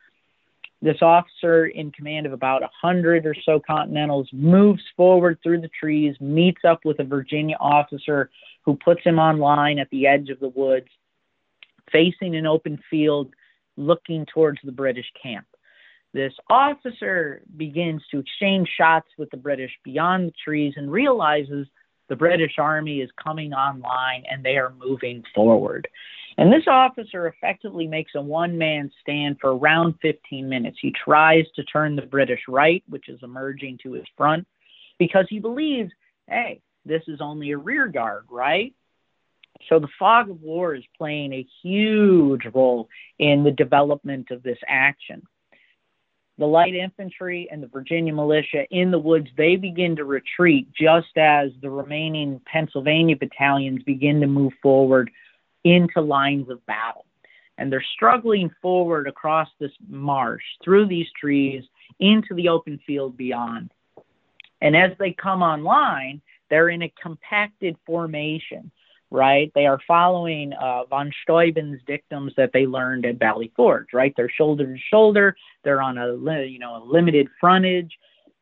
This 0.80 1.02
officer, 1.02 1.66
in 1.66 1.90
command 1.90 2.26
of 2.26 2.32
about 2.32 2.62
a 2.62 2.70
hundred 2.80 3.26
or 3.26 3.34
so 3.44 3.58
Continentals, 3.58 4.28
moves 4.32 4.82
forward 4.96 5.38
through 5.42 5.60
the 5.60 5.70
trees, 5.80 6.14
meets 6.20 6.64
up 6.64 6.84
with 6.84 7.00
a 7.00 7.04
Virginia 7.04 7.56
officer 7.58 8.30
who 8.64 8.76
puts 8.76 9.02
him 9.02 9.18
on 9.18 9.38
line 9.38 9.80
at 9.80 9.90
the 9.90 10.06
edge 10.06 10.28
of 10.28 10.38
the 10.38 10.50
woods, 10.50 10.86
facing 11.90 12.36
an 12.36 12.46
open 12.46 12.80
field 12.88 13.32
looking 13.78 14.26
towards 14.32 14.58
the 14.64 14.72
British 14.72 15.06
camp. 15.22 15.46
This 16.12 16.32
officer 16.48 17.42
begins 17.56 18.02
to 18.10 18.18
exchange 18.18 18.68
shots 18.76 19.08
with 19.18 19.30
the 19.30 19.36
British 19.36 19.70
beyond 19.84 20.28
the 20.28 20.34
trees 20.44 20.74
and 20.76 20.90
realizes 20.90 21.66
the 22.08 22.16
British 22.16 22.52
army 22.58 23.00
is 23.00 23.10
coming 23.22 23.52
online 23.52 24.24
and 24.30 24.42
they 24.42 24.56
are 24.56 24.72
moving 24.78 25.22
forward. 25.34 25.86
And 26.38 26.52
this 26.52 26.66
officer 26.66 27.26
effectively 27.26 27.86
makes 27.86 28.12
a 28.14 28.22
one 28.22 28.56
man 28.56 28.90
stand 29.02 29.38
for 29.40 29.54
around 29.54 29.94
15 30.00 30.48
minutes. 30.48 30.78
He 30.80 30.92
tries 30.92 31.44
to 31.56 31.64
turn 31.64 31.96
the 31.96 32.02
British 32.02 32.40
right, 32.48 32.82
which 32.88 33.08
is 33.08 33.20
emerging 33.22 33.80
to 33.82 33.92
his 33.92 34.06
front, 34.16 34.46
because 34.98 35.26
he 35.28 35.40
believes, 35.40 35.90
hey, 36.28 36.62
this 36.84 37.02
is 37.06 37.20
only 37.20 37.50
a 37.50 37.58
rear 37.58 37.88
guard, 37.88 38.24
right? 38.30 38.72
So 39.68 39.78
the 39.78 39.88
fog 39.98 40.30
of 40.30 40.40
war 40.40 40.74
is 40.74 40.84
playing 40.96 41.32
a 41.32 41.46
huge 41.62 42.46
role 42.54 42.88
in 43.18 43.44
the 43.44 43.50
development 43.50 44.30
of 44.30 44.42
this 44.42 44.58
action. 44.66 45.22
the 46.38 46.46
light 46.46 46.74
infantry 46.74 47.48
and 47.50 47.60
the 47.62 47.66
Virginia 47.66 48.14
militia 48.14 48.64
in 48.70 48.92
the 48.92 48.98
woods, 48.98 49.26
they 49.36 49.56
begin 49.56 49.96
to 49.96 50.04
retreat 50.04 50.68
just 50.72 51.16
as 51.16 51.50
the 51.60 51.68
remaining 51.68 52.40
Pennsylvania 52.46 53.16
battalions 53.16 53.82
begin 53.82 54.20
to 54.20 54.28
move 54.28 54.52
forward 54.62 55.10
into 55.64 56.00
lines 56.00 56.48
of 56.48 56.64
battle. 56.66 57.04
And 57.58 57.72
they're 57.72 57.84
struggling 57.96 58.50
forward 58.62 59.08
across 59.08 59.48
this 59.58 59.72
marsh, 59.88 60.44
through 60.62 60.86
these 60.86 61.08
trees, 61.20 61.64
into 61.98 62.34
the 62.34 62.48
open 62.48 62.78
field 62.86 63.16
beyond. 63.16 63.72
And 64.60 64.76
as 64.76 64.92
they 65.00 65.12
come 65.12 65.42
online, 65.42 66.22
they're 66.50 66.68
in 66.68 66.82
a 66.82 66.94
compacted 67.02 67.76
formation 67.84 68.70
right? 69.10 69.50
They 69.54 69.66
are 69.66 69.78
following 69.86 70.52
uh, 70.52 70.84
von 70.84 71.12
Steuben's 71.22 71.80
dictums 71.86 72.32
that 72.36 72.50
they 72.52 72.66
learned 72.66 73.06
at 73.06 73.18
Valley 73.18 73.52
Forge, 73.56 73.92
right? 73.92 74.12
They're 74.16 74.30
shoulder 74.30 74.66
to 74.66 74.80
shoulder. 74.90 75.36
They're 75.64 75.82
on 75.82 75.98
a 75.98 76.14
you 76.44 76.58
know 76.58 76.82
a 76.82 76.84
limited 76.84 77.28
frontage, 77.40 77.92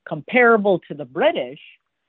comparable 0.07 0.81
to 0.89 0.95
the 0.95 1.05
British, 1.05 1.61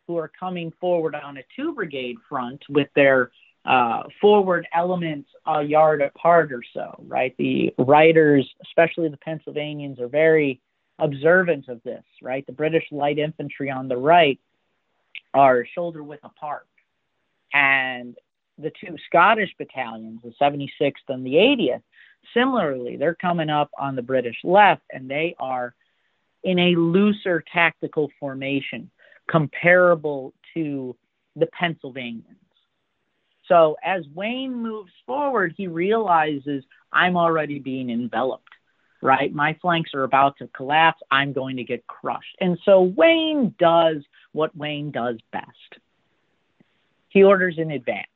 who 0.08 0.18
are 0.18 0.32
coming 0.40 0.72
forward 0.80 1.16
on 1.16 1.38
a 1.38 1.44
two 1.56 1.74
brigade 1.74 2.18
front 2.28 2.64
with 2.70 2.88
their 2.96 3.32
uh, 3.66 4.04
forward 4.22 4.66
elements 4.74 5.30
a 5.46 5.62
yard 5.62 6.02
apart 6.02 6.54
or 6.54 6.64
so, 6.74 7.04
right? 7.06 7.36
The 7.38 7.74
riders, 7.78 8.50
especially 8.64 9.10
the 9.10 9.18
Pennsylvanians, 9.18 10.00
are 10.00 10.08
very 10.08 10.62
observant 11.00 11.68
of 11.68 11.84
this, 11.84 12.04
right? 12.22 12.46
The 12.48 12.54
British 12.54 12.86
light 12.92 13.20
infantry 13.20 13.70
on 13.70 13.88
the 13.88 13.98
right 13.98 14.40
are 15.34 15.66
shoulder 15.76 16.02
width 16.02 16.24
apart. 16.24 16.66
And 17.54 18.16
the 18.58 18.72
two 18.72 18.96
Scottish 19.08 19.54
battalions, 19.58 20.20
the 20.24 20.34
76th 20.42 20.94
and 21.10 21.26
the 21.26 21.34
80th, 21.34 21.84
similarly, 22.34 22.98
they're 22.98 23.16
coming 23.16 23.50
up 23.50 23.70
on 23.78 23.96
the 23.96 24.02
British 24.02 24.38
left 24.44 24.84
and 24.92 25.10
they 25.10 25.36
are 25.40 25.74
in 26.44 26.60
a 26.60 26.76
looser 26.76 27.44
tactical 27.54 28.10
formation 28.20 28.90
comparable 29.30 30.34
to 30.54 30.96
the 31.36 31.48
Pennsylvanians. 31.48 32.38
So 33.48 33.78
as 33.84 34.04
Wayne 34.14 34.56
moves 34.56 34.92
forward, 35.06 35.54
he 35.56 35.68
realizes 35.68 36.64
I'm 36.92 37.16
already 37.16 37.60
being 37.60 37.90
enveloped, 37.90 38.50
right? 39.02 39.34
My 39.34 39.58
flanks 39.62 39.92
are 39.94 40.04
about 40.04 40.38
to 40.38 40.48
collapse. 40.48 41.02
I'm 41.12 41.34
going 41.34 41.58
to 41.58 41.64
get 41.64 41.88
crushed. 41.88 42.36
And 42.42 42.58
so 42.66 42.82
Wayne 42.82 43.56
does 43.58 43.98
what 44.32 44.56
Wayne 44.56 44.92
does 44.92 45.18
best. 45.32 45.82
He 47.10 47.24
orders 47.24 47.56
in 47.58 47.72
advance. 47.72 48.08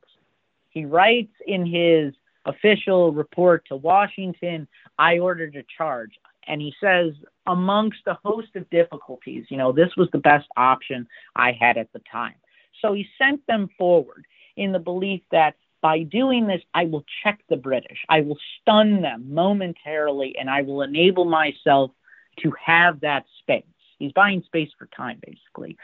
He 0.71 0.85
writes 0.85 1.33
in 1.45 1.65
his 1.65 2.13
official 2.45 3.11
report 3.11 3.65
to 3.67 3.75
Washington, 3.75 4.67
I 4.97 5.19
ordered 5.19 5.55
a 5.55 5.63
charge. 5.77 6.11
And 6.47 6.59
he 6.59 6.73
says, 6.81 7.13
amongst 7.45 7.99
a 8.07 8.17
host 8.25 8.55
of 8.55 8.69
difficulties, 8.71 9.45
you 9.49 9.57
know, 9.57 9.71
this 9.71 9.95
was 9.95 10.09
the 10.11 10.17
best 10.17 10.47
option 10.57 11.07
I 11.35 11.51
had 11.51 11.77
at 11.77 11.93
the 11.93 12.01
time. 12.11 12.33
So 12.81 12.93
he 12.93 13.05
sent 13.17 13.45
them 13.45 13.69
forward 13.77 14.25
in 14.57 14.71
the 14.71 14.79
belief 14.79 15.21
that 15.31 15.55
by 15.81 16.03
doing 16.03 16.47
this, 16.47 16.61
I 16.73 16.85
will 16.85 17.05
check 17.23 17.41
the 17.49 17.57
British. 17.57 17.99
I 18.09 18.21
will 18.21 18.37
stun 18.61 19.01
them 19.01 19.33
momentarily 19.33 20.35
and 20.39 20.49
I 20.49 20.61
will 20.61 20.81
enable 20.81 21.25
myself 21.25 21.91
to 22.39 22.51
have 22.63 23.01
that 23.01 23.25
space. 23.39 23.65
He's 23.99 24.11
buying 24.13 24.41
space 24.43 24.69
for 24.79 24.87
time, 24.87 25.19
basically 25.25 25.77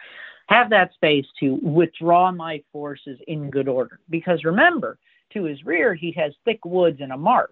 have 0.48 0.70
that 0.70 0.94
space 0.94 1.26
to 1.40 1.56
withdraw 1.62 2.32
my 2.32 2.64
forces 2.72 3.20
in 3.28 3.50
good 3.50 3.68
order. 3.68 4.00
Because 4.10 4.44
remember, 4.44 4.98
to 5.34 5.44
his 5.44 5.66
rear, 5.66 5.94
he 5.94 6.12
has 6.14 6.34
thick 6.46 6.64
woods 6.66 7.00
and 7.02 7.12
a 7.12 7.18
marsh. 7.18 7.50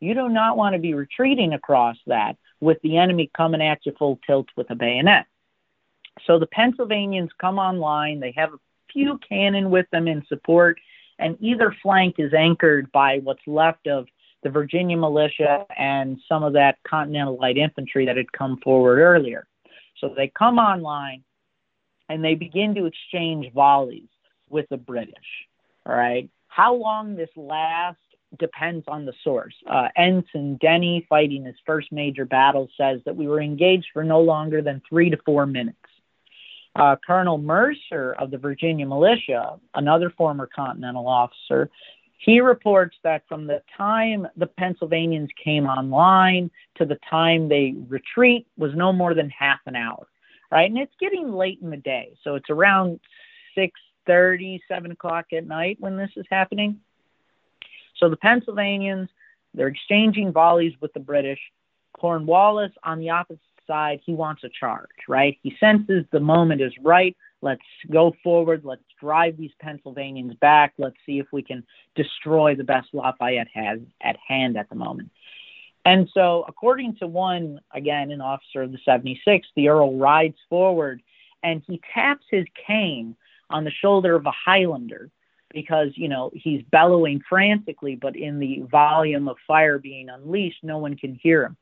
You 0.00 0.14
do 0.14 0.28
not 0.28 0.56
want 0.56 0.74
to 0.74 0.78
be 0.78 0.94
retreating 0.94 1.52
across 1.52 1.96
that 2.06 2.36
with 2.60 2.78
the 2.82 2.96
enemy 2.96 3.30
coming 3.36 3.62
at 3.62 3.84
you 3.84 3.92
full 3.98 4.20
tilt 4.26 4.46
with 4.56 4.70
a 4.70 4.74
bayonet. 4.74 5.26
So 6.26 6.38
the 6.38 6.46
Pennsylvanians 6.46 7.30
come 7.40 7.58
online. 7.58 8.20
They 8.20 8.32
have 8.36 8.52
a 8.52 8.58
few 8.92 9.18
cannon 9.28 9.70
with 9.70 9.86
them 9.90 10.08
in 10.08 10.24
support, 10.28 10.78
and 11.18 11.36
either 11.40 11.74
flank 11.82 12.16
is 12.18 12.32
anchored 12.34 12.90
by 12.92 13.18
what's 13.18 13.46
left 13.46 13.86
of 13.88 14.06
the 14.42 14.50
Virginia 14.50 14.96
militia 14.96 15.66
and 15.76 16.18
some 16.28 16.44
of 16.44 16.52
that 16.52 16.78
Continental 16.86 17.36
Light 17.36 17.56
Infantry 17.56 18.06
that 18.06 18.16
had 18.16 18.30
come 18.32 18.58
forward 18.58 19.00
earlier. 19.00 19.46
So 19.98 20.12
they 20.16 20.28
come 20.28 20.58
online 20.58 21.24
and 22.08 22.24
they 22.24 22.34
begin 22.34 22.74
to 22.74 22.86
exchange 22.86 23.52
volleys 23.52 24.08
with 24.48 24.66
the 24.70 24.76
British. 24.76 25.14
All 25.86 25.94
right. 25.94 26.28
How 26.48 26.74
long 26.74 27.14
this 27.14 27.30
lasts 27.36 28.00
depends 28.38 28.84
on 28.88 29.06
the 29.06 29.12
source. 29.24 29.54
Uh, 29.70 29.88
Ensign 29.96 30.58
Denny, 30.60 31.06
fighting 31.08 31.44
his 31.44 31.54
first 31.64 31.90
major 31.90 32.24
battle, 32.24 32.68
says 32.76 33.00
that 33.06 33.16
we 33.16 33.26
were 33.26 33.40
engaged 33.40 33.86
for 33.92 34.04
no 34.04 34.20
longer 34.20 34.60
than 34.60 34.82
three 34.88 35.10
to 35.10 35.16
four 35.24 35.46
minutes. 35.46 35.78
Uh, 36.76 36.96
Colonel 37.06 37.38
Mercer 37.38 38.14
of 38.18 38.30
the 38.30 38.38
Virginia 38.38 38.86
Militia, 38.86 39.58
another 39.74 40.10
former 40.10 40.48
Continental 40.54 41.08
officer, 41.08 41.70
he 42.18 42.40
reports 42.40 42.96
that 43.02 43.22
from 43.28 43.46
the 43.46 43.62
time 43.76 44.26
the 44.36 44.46
Pennsylvanians 44.46 45.30
came 45.42 45.66
online 45.66 46.50
to 46.76 46.84
the 46.84 46.98
time 47.08 47.48
they 47.48 47.74
retreat 47.88 48.46
was 48.56 48.72
no 48.74 48.92
more 48.92 49.14
than 49.14 49.30
half 49.30 49.60
an 49.66 49.76
hour 49.76 50.06
right? 50.50 50.70
And 50.70 50.78
it's 50.78 50.94
getting 51.00 51.32
late 51.32 51.58
in 51.62 51.70
the 51.70 51.76
day, 51.76 52.16
so 52.22 52.34
it's 52.34 52.50
around 52.50 53.00
six 53.54 53.78
thirty, 54.06 54.62
seven 54.68 54.90
o'clock 54.90 55.26
at 55.32 55.46
night 55.46 55.76
when 55.80 55.96
this 55.96 56.10
is 56.16 56.26
happening. 56.30 56.80
So 57.96 58.08
the 58.08 58.16
Pennsylvanians, 58.16 59.08
they're 59.54 59.68
exchanging 59.68 60.32
volleys 60.32 60.74
with 60.80 60.92
the 60.92 61.00
British. 61.00 61.40
Cornwallis 61.98 62.72
on 62.84 63.00
the 63.00 63.10
opposite 63.10 63.40
side, 63.66 64.00
he 64.04 64.14
wants 64.14 64.44
a 64.44 64.48
charge, 64.48 64.88
right? 65.08 65.36
He 65.42 65.54
senses 65.58 66.04
the 66.12 66.20
moment 66.20 66.60
is 66.60 66.72
right. 66.82 67.16
Let's 67.42 67.60
go 67.90 68.14
forward. 68.22 68.62
Let's 68.64 68.82
drive 69.00 69.36
these 69.36 69.50
Pennsylvanians 69.60 70.34
back. 70.34 70.74
Let's 70.78 70.96
see 71.04 71.18
if 71.18 71.26
we 71.32 71.42
can 71.42 71.64
destroy 71.94 72.54
the 72.54 72.64
best 72.64 72.88
Lafayette 72.92 73.48
has 73.52 73.80
at 74.00 74.16
hand 74.26 74.56
at 74.56 74.68
the 74.68 74.74
moment. 74.74 75.10
And 75.84 76.08
so, 76.12 76.44
according 76.48 76.96
to 76.96 77.06
one, 77.06 77.60
again, 77.72 78.10
an 78.10 78.20
officer 78.20 78.62
of 78.62 78.72
the 78.72 78.78
76th, 78.86 79.44
the 79.56 79.68
Earl 79.68 79.96
rides 79.96 80.36
forward 80.48 81.02
and 81.42 81.62
he 81.66 81.80
taps 81.94 82.24
his 82.30 82.46
cane 82.66 83.16
on 83.50 83.64
the 83.64 83.70
shoulder 83.70 84.14
of 84.16 84.26
a 84.26 84.32
Highlander 84.32 85.10
because, 85.50 85.88
you 85.94 86.08
know, 86.08 86.30
he's 86.34 86.62
bellowing 86.70 87.22
frantically, 87.28 87.96
but 87.96 88.16
in 88.16 88.38
the 88.38 88.64
volume 88.70 89.28
of 89.28 89.36
fire 89.46 89.78
being 89.78 90.08
unleashed, 90.10 90.62
no 90.62 90.78
one 90.78 90.96
can 90.96 91.14
hear 91.14 91.44
him. 91.44 91.56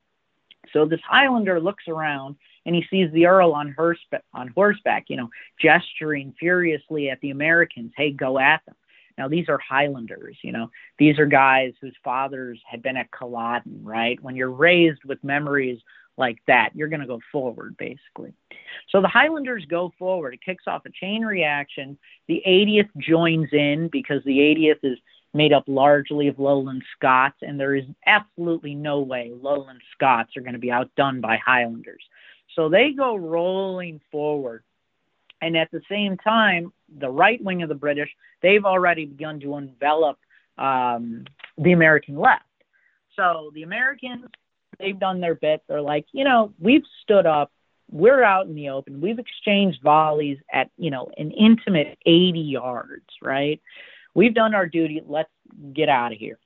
So 0.73 0.85
this 0.85 1.01
Highlander 1.09 1.61
looks 1.61 1.85
around 1.87 2.37
and 2.65 2.75
he 2.75 2.85
sees 2.91 3.13
the 3.13 3.27
Earl 3.27 3.53
on, 3.53 3.73
horseback, 3.77 4.25
on 4.35 4.49
horseback, 4.49 5.05
you 5.09 5.17
know, 5.17 5.31
gesturing 5.61 6.35
furiously 6.39 7.11
at 7.11 7.21
the 7.21 7.31
Americans, 7.31 7.93
hey, 7.97 8.11
go 8.11 8.39
at 8.39 8.63
them. 8.67 8.75
Now, 9.19 9.29
these 9.29 9.49
are 9.49 9.59
Highlanders, 9.59 10.37
you 10.43 10.53
know, 10.53 10.71
these 10.99 11.19
are 11.19 11.27
guys 11.27 11.73
whose 11.81 11.97
fathers 12.05 12.61
had 12.71 12.83
been 12.83 12.97
at 12.97 13.11
Culloden, 13.11 13.81
right? 13.83 14.23
When 14.23 14.37
you're 14.37 14.51
raised 14.51 15.05
with 15.05 15.23
memories 15.25 15.81
like 16.19 16.39
that, 16.47 16.71
you're 16.75 16.89
going 16.89 17.01
to 17.01 17.07
go 17.07 17.21
forward, 17.33 17.77
basically. 17.79 18.35
So 18.91 19.01
the 19.01 19.09
Highlanders 19.09 19.65
go 19.67 19.93
forward. 19.99 20.35
It 20.35 20.45
kicks 20.45 20.65
off 20.67 20.87
a 20.87 20.91
chain 20.91 21.23
reaction. 21.25 21.99
The 22.29 22.43
80th 22.47 22.91
joins 22.99 23.49
in 23.53 23.89
because 23.91 24.23
the 24.25 24.39
80th 24.39 24.81
is 24.83 24.99
made 25.35 25.53
up 25.53 25.65
largely 25.67 26.29
of 26.29 26.39
lowland 26.39 26.83
Scots, 26.97 27.37
and 27.43 27.61
there 27.61 27.75
is 27.75 27.85
absolutely 28.07 28.75
no 28.75 29.01
way 29.01 29.33
lowland 29.35 29.81
Scots 29.93 30.37
are 30.37 30.41
going 30.41 30.55
to 30.55 30.59
be 30.59 30.71
outdone 30.71 31.21
by 31.21 31.37
Highlanders. 31.45 32.03
So 32.55 32.69
they 32.69 32.93
go 32.93 33.17
rolling 33.17 34.01
forward 34.11 34.65
and 35.41 35.57
at 35.57 35.71
the 35.71 35.83
same 35.89 36.17
time, 36.17 36.73
the 36.99 37.11
right 37.11 37.43
wing 37.43 37.63
of 37.63 37.69
the 37.69 37.75
British, 37.75 38.09
they've 38.43 38.65
already 38.65 39.07
begun 39.07 39.41
to 39.41 39.57
envelop 39.57 40.19
um, 40.59 41.25
the 41.59 41.73
American 41.73 42.17
left. 42.17 42.45
So 43.17 43.51
the 43.55 43.63
Americans, 43.63 44.27
they've 44.79 44.99
done 44.99 45.21
their 45.21 45.35
bit. 45.35 45.63
They're 45.69 45.83
like, 45.83 46.07
you 46.13 46.25
know, 46.25 46.53
we've 46.59 46.85
stood 47.03 47.27
up. 47.27 47.51
We're 47.91 48.23
out 48.23 48.47
in 48.47 48.55
the 48.55 48.71
open. 48.71 49.01
We've 49.01 49.19
exchanged 49.19 49.81
volleys 49.83 50.39
at, 50.53 50.71
you 50.77 50.91
know, 50.91 51.09
an 51.17 51.31
intimate 51.31 51.99
80 52.05 52.41
yards, 52.41 53.07
right? 53.23 53.61
We've 54.15 54.35
done 54.35 54.55
our 54.55 54.67
duty. 54.67 55.03
Let's 55.07 55.31
get 55.73 55.89
out 55.89 56.13
of 56.13 56.19
here. 56.19 56.39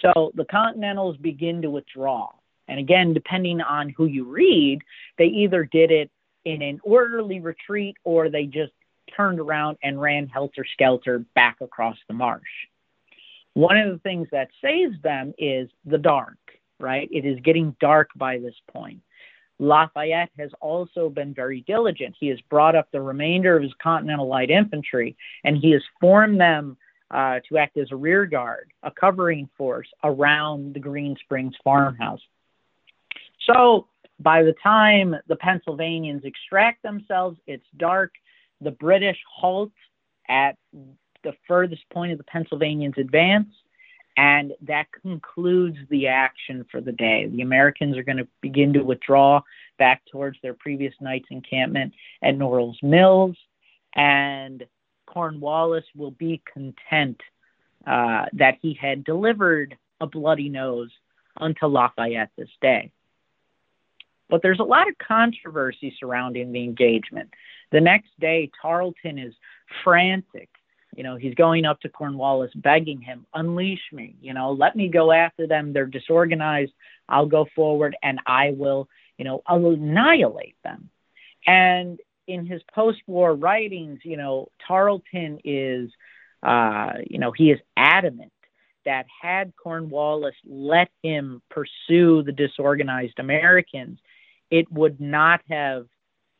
So 0.00 0.32
the 0.34 0.44
Continentals 0.44 1.16
begin 1.16 1.62
to 1.62 1.70
withdraw. 1.70 2.30
And 2.68 2.78
again, 2.78 3.12
depending 3.12 3.60
on 3.60 3.90
who 3.90 4.06
you 4.06 4.24
read, 4.24 4.80
they 5.18 5.26
either 5.26 5.64
did 5.64 5.90
it 5.90 6.10
in 6.44 6.62
an 6.62 6.80
orderly 6.82 7.40
retreat 7.40 7.96
or 8.04 8.28
they 8.28 8.44
just 8.44 8.72
turned 9.16 9.40
around 9.40 9.76
and 9.82 10.00
ran 10.00 10.26
helter 10.26 10.64
skelter 10.72 11.24
back 11.34 11.56
across 11.60 11.96
the 12.08 12.14
marsh. 12.14 12.42
One 13.54 13.76
of 13.76 13.92
the 13.92 13.98
things 13.98 14.28
that 14.32 14.48
saves 14.62 15.00
them 15.02 15.32
is 15.38 15.68
the 15.84 15.98
dark, 15.98 16.38
right? 16.80 17.08
It 17.12 17.24
is 17.24 17.38
getting 17.40 17.76
dark 17.80 18.10
by 18.16 18.38
this 18.38 18.54
point. 18.72 19.00
Lafayette 19.60 20.30
has 20.36 20.50
also 20.60 21.08
been 21.08 21.32
very 21.32 21.60
diligent. 21.60 22.16
He 22.18 22.26
has 22.28 22.40
brought 22.50 22.74
up 22.74 22.88
the 22.90 23.00
remainder 23.00 23.56
of 23.56 23.62
his 23.62 23.72
Continental 23.80 24.26
Light 24.26 24.50
Infantry 24.50 25.16
and 25.44 25.56
he 25.56 25.70
has 25.70 25.82
formed 26.00 26.40
them 26.40 26.76
uh, 27.10 27.38
to 27.48 27.58
act 27.58 27.76
as 27.76 27.92
a 27.92 27.96
rear 27.96 28.26
guard, 28.26 28.72
a 28.82 28.90
covering 28.90 29.48
force 29.56 29.86
around 30.02 30.74
the 30.74 30.80
Green 30.80 31.16
Springs 31.22 31.54
farmhouse. 31.62 32.20
So 33.46 33.86
By 34.20 34.42
the 34.42 34.54
time 34.62 35.16
the 35.26 35.36
Pennsylvanians 35.36 36.24
extract 36.24 36.82
themselves, 36.82 37.38
it's 37.46 37.66
dark. 37.76 38.12
The 38.60 38.70
British 38.70 39.18
halt 39.28 39.72
at 40.28 40.56
the 41.22 41.32
furthest 41.48 41.82
point 41.90 42.12
of 42.12 42.18
the 42.18 42.24
Pennsylvanians' 42.24 42.98
advance, 42.98 43.48
and 44.16 44.52
that 44.62 44.86
concludes 45.02 45.78
the 45.90 46.06
action 46.06 46.64
for 46.70 46.80
the 46.80 46.92
day. 46.92 47.26
The 47.26 47.42
Americans 47.42 47.96
are 47.96 48.04
going 48.04 48.18
to 48.18 48.28
begin 48.40 48.72
to 48.74 48.82
withdraw 48.82 49.40
back 49.78 50.02
towards 50.10 50.38
their 50.42 50.54
previous 50.54 50.94
night's 51.00 51.28
encampment 51.30 51.92
at 52.22 52.36
Norrell's 52.36 52.78
Mills, 52.82 53.36
and 53.96 54.64
Cornwallis 55.06 55.84
will 55.96 56.12
be 56.12 56.40
content 56.52 57.20
uh, 57.86 58.26
that 58.34 58.58
he 58.62 58.74
had 58.80 59.04
delivered 59.04 59.76
a 60.00 60.06
bloody 60.06 60.48
nose 60.48 60.90
unto 61.36 61.66
Lafayette 61.66 62.30
this 62.36 62.48
day. 62.60 62.92
But 64.34 64.42
there's 64.42 64.58
a 64.58 64.64
lot 64.64 64.88
of 64.88 64.98
controversy 64.98 65.94
surrounding 66.00 66.50
the 66.50 66.64
engagement. 66.64 67.30
The 67.70 67.80
next 67.80 68.08
day, 68.18 68.50
Tarleton 68.60 69.16
is 69.16 69.32
frantic. 69.84 70.48
You 70.96 71.04
know, 71.04 71.14
he's 71.14 71.36
going 71.36 71.64
up 71.64 71.78
to 71.82 71.88
Cornwallis 71.88 72.50
begging 72.56 73.00
him, 73.00 73.26
unleash 73.32 73.92
me, 73.92 74.16
you 74.20 74.34
know, 74.34 74.50
let 74.50 74.74
me 74.74 74.88
go 74.88 75.12
after 75.12 75.46
them. 75.46 75.72
They're 75.72 75.86
disorganized. 75.86 76.72
I'll 77.08 77.26
go 77.26 77.46
forward 77.54 77.96
and 78.02 78.18
I 78.26 78.50
will, 78.56 78.88
you 79.18 79.24
know, 79.24 79.40
I'll 79.46 79.70
annihilate 79.70 80.56
them. 80.64 80.90
And 81.46 82.00
in 82.26 82.44
his 82.44 82.60
post 82.74 83.02
war 83.06 83.36
writings, 83.36 84.00
you 84.02 84.16
know, 84.16 84.48
Tarleton 84.66 85.38
is, 85.44 85.92
uh, 86.42 86.94
you 87.06 87.20
know, 87.20 87.30
he 87.30 87.52
is 87.52 87.60
adamant 87.76 88.32
that 88.84 89.06
had 89.22 89.52
Cornwallis 89.54 90.34
let 90.44 90.88
him 91.04 91.40
pursue 91.50 92.24
the 92.24 92.32
disorganized 92.32 93.20
Americans, 93.20 94.00
it 94.54 94.70
would 94.70 95.00
not 95.00 95.40
have 95.50 95.86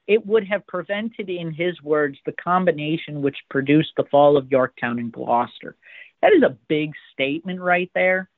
it 0.07 0.24
would 0.27 0.46
have 0.46 0.66
prevented, 0.66 1.31
in 1.31 1.50
his 1.50 1.81
words, 1.83 2.18
the 2.27 2.33
combination 2.33 3.22
which 3.22 3.38
produced 3.48 3.92
the 3.96 4.05
fall 4.11 4.37
of 4.37 4.50
Yorktown 4.50 4.98
and 4.98 5.11
Gloucester. 5.11 5.77
That 6.20 6.35
is 6.35 6.42
a 6.42 6.59
big 6.68 6.92
statement 7.12 7.59
right 7.59 7.90
there. 7.94 8.29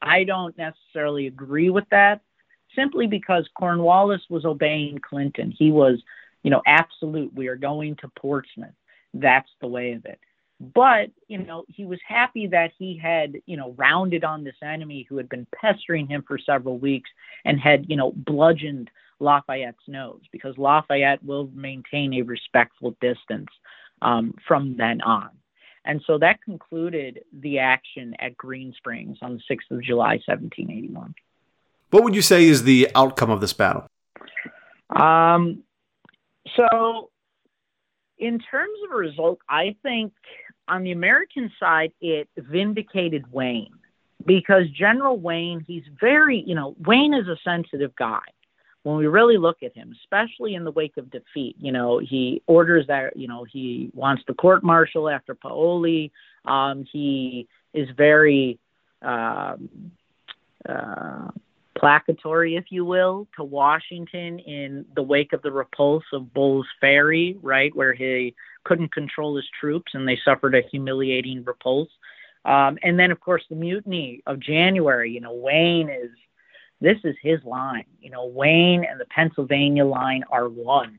I 0.00 0.22
don't 0.22 0.56
necessarily 0.56 1.26
agree 1.26 1.68
with 1.68 1.84
that 1.90 2.20
simply 2.76 3.08
because 3.08 3.48
Cornwallis 3.58 4.22
was 4.30 4.44
obeying 4.44 5.00
Clinton. 5.00 5.52
He 5.56 5.72
was, 5.72 6.00
you 6.44 6.52
know, 6.52 6.62
absolute. 6.64 7.34
We 7.34 7.48
are 7.48 7.56
going 7.56 7.96
to 7.96 8.08
Portsmouth. 8.16 8.74
That's 9.12 9.50
the 9.60 9.66
way 9.66 9.92
of 9.92 10.04
it. 10.04 10.20
But, 10.60 11.10
you 11.28 11.38
know, 11.38 11.64
he 11.68 11.84
was 11.84 12.00
happy 12.06 12.48
that 12.48 12.72
he 12.78 12.98
had, 12.98 13.36
you 13.46 13.56
know, 13.56 13.74
rounded 13.76 14.24
on 14.24 14.42
this 14.42 14.56
enemy 14.62 15.06
who 15.08 15.16
had 15.16 15.28
been 15.28 15.46
pestering 15.54 16.08
him 16.08 16.24
for 16.26 16.36
several 16.38 16.78
weeks 16.78 17.10
and 17.44 17.60
had, 17.60 17.86
you 17.88 17.96
know, 17.96 18.12
bludgeoned 18.12 18.90
Lafayette's 19.20 19.86
nose 19.86 20.22
because 20.32 20.58
Lafayette 20.58 21.24
will 21.24 21.48
maintain 21.54 22.14
a 22.14 22.22
respectful 22.22 22.96
distance 23.00 23.50
um, 24.02 24.34
from 24.46 24.76
then 24.76 25.00
on. 25.02 25.30
And 25.84 26.02
so 26.06 26.18
that 26.18 26.42
concluded 26.42 27.20
the 27.32 27.60
action 27.60 28.14
at 28.18 28.36
Green 28.36 28.74
Springs 28.76 29.18
on 29.22 29.34
the 29.34 29.54
6th 29.54 29.76
of 29.76 29.82
July, 29.82 30.20
1781. 30.26 31.14
What 31.90 32.04
would 32.04 32.14
you 32.14 32.22
say 32.22 32.44
is 32.44 32.64
the 32.64 32.88
outcome 32.94 33.30
of 33.30 33.40
this 33.40 33.52
battle? 33.52 33.86
Um, 34.90 35.62
so, 36.56 37.10
in 38.18 38.38
terms 38.38 38.78
of 38.84 38.92
a 38.92 38.96
result, 38.96 39.38
I 39.48 39.76
think 39.82 40.12
on 40.68 40.82
the 40.82 40.92
American 40.92 41.50
side, 41.58 41.92
it 42.00 42.28
vindicated 42.36 43.32
Wayne 43.32 43.72
because 44.24 44.64
General 44.70 45.18
Wayne, 45.18 45.64
he's 45.66 45.84
very, 46.00 46.42
you 46.46 46.54
know, 46.54 46.76
Wayne 46.84 47.14
is 47.14 47.28
a 47.28 47.36
sensitive 47.42 47.94
guy. 47.96 48.20
When 48.84 48.96
we 48.96 49.06
really 49.06 49.36
look 49.36 49.62
at 49.62 49.74
him, 49.74 49.94
especially 50.02 50.54
in 50.54 50.64
the 50.64 50.70
wake 50.70 50.96
of 50.96 51.10
defeat, 51.10 51.56
you 51.58 51.72
know, 51.72 51.98
he 51.98 52.42
orders 52.46 52.86
that, 52.86 53.16
you 53.16 53.28
know, 53.28 53.44
he 53.44 53.90
wants 53.92 54.22
the 54.26 54.34
court 54.34 54.62
martial 54.62 55.08
after 55.08 55.34
Paoli. 55.34 56.12
Um, 56.44 56.86
he 56.90 57.48
is 57.74 57.88
very 57.96 58.58
um, 59.02 59.68
uh, 60.66 61.28
placatory, 61.78 62.58
if 62.58 62.66
you 62.70 62.84
will, 62.84 63.28
to 63.36 63.44
Washington 63.44 64.38
in 64.40 64.84
the 64.94 65.02
wake 65.02 65.32
of 65.32 65.42
the 65.42 65.52
repulse 65.52 66.04
of 66.12 66.32
Bull's 66.34 66.66
Ferry, 66.80 67.36
right, 67.42 67.74
where 67.74 67.94
he 67.94 68.34
couldn't 68.64 68.92
control 68.92 69.36
his 69.36 69.48
troops 69.58 69.92
and 69.94 70.06
they 70.06 70.18
suffered 70.24 70.54
a 70.54 70.62
humiliating 70.70 71.44
repulse. 71.44 71.90
Um, 72.44 72.78
and 72.82 72.98
then, 72.98 73.10
of 73.10 73.20
course, 73.20 73.42
the 73.48 73.56
mutiny 73.56 74.22
of 74.26 74.40
January. 74.40 75.10
You 75.10 75.20
know, 75.20 75.34
Wayne 75.34 75.88
is 75.88 76.10
this 76.80 76.98
is 77.04 77.16
his 77.22 77.42
line. 77.44 77.86
You 78.00 78.10
know, 78.10 78.26
Wayne 78.26 78.84
and 78.84 79.00
the 79.00 79.06
Pennsylvania 79.06 79.84
line 79.84 80.24
are 80.30 80.48
one. 80.48 80.98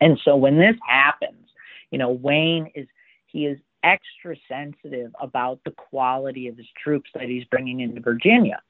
And 0.00 0.18
so 0.24 0.36
when 0.36 0.58
this 0.58 0.76
happens, 0.86 1.48
you 1.90 1.98
know, 1.98 2.10
Wayne 2.10 2.70
is 2.74 2.86
he 3.26 3.46
is 3.46 3.58
extra 3.82 4.36
sensitive 4.48 5.14
about 5.20 5.60
the 5.64 5.70
quality 5.70 6.48
of 6.48 6.56
his 6.56 6.66
troops 6.82 7.10
that 7.14 7.28
he's 7.28 7.44
bringing 7.44 7.80
into 7.80 8.00
Virginia 8.00 8.60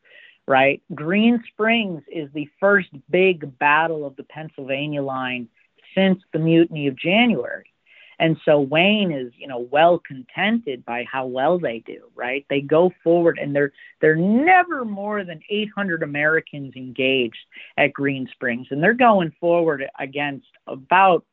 right? 0.47 0.83
Green 0.95 1.43
Springs 1.49 2.03
is 2.11 2.29
the 2.33 2.49
first 2.61 2.89
big 3.11 3.59
battle 3.59 4.07
of 4.07 4.17
the 4.17 4.25
Pennsylvania 4.25 5.03
line 5.03 5.49
since 5.95 6.23
the 6.33 6.39
mutiny 6.39 6.87
of 6.87 6.97
January. 6.97 7.73
And 8.19 8.39
so 8.45 8.61
Wayne 8.61 9.13
is, 9.13 9.33
you 9.37 9.47
know, 9.47 9.69
well 9.71 9.99
contented 9.99 10.85
by 10.87 11.05
how 11.11 11.27
well 11.27 11.59
they 11.59 11.81
do, 11.81 12.05
right? 12.15 12.47
They 12.49 12.63
go 12.63 12.91
forward 13.05 13.39
and 13.39 13.55
they're 13.55 13.73
they're 14.01 14.17
never 14.17 14.85
more 14.85 15.23
than 15.25 15.41
800 15.51 16.03
Americans 16.03 16.75
engaged 16.77 17.37
at 17.77 17.93
Green 17.93 18.27
Springs 18.33 18.69
and 18.71 18.83
they're 18.83 18.95
going 18.95 19.33
forward 19.39 19.85
against 19.99 20.47
about 20.67 21.27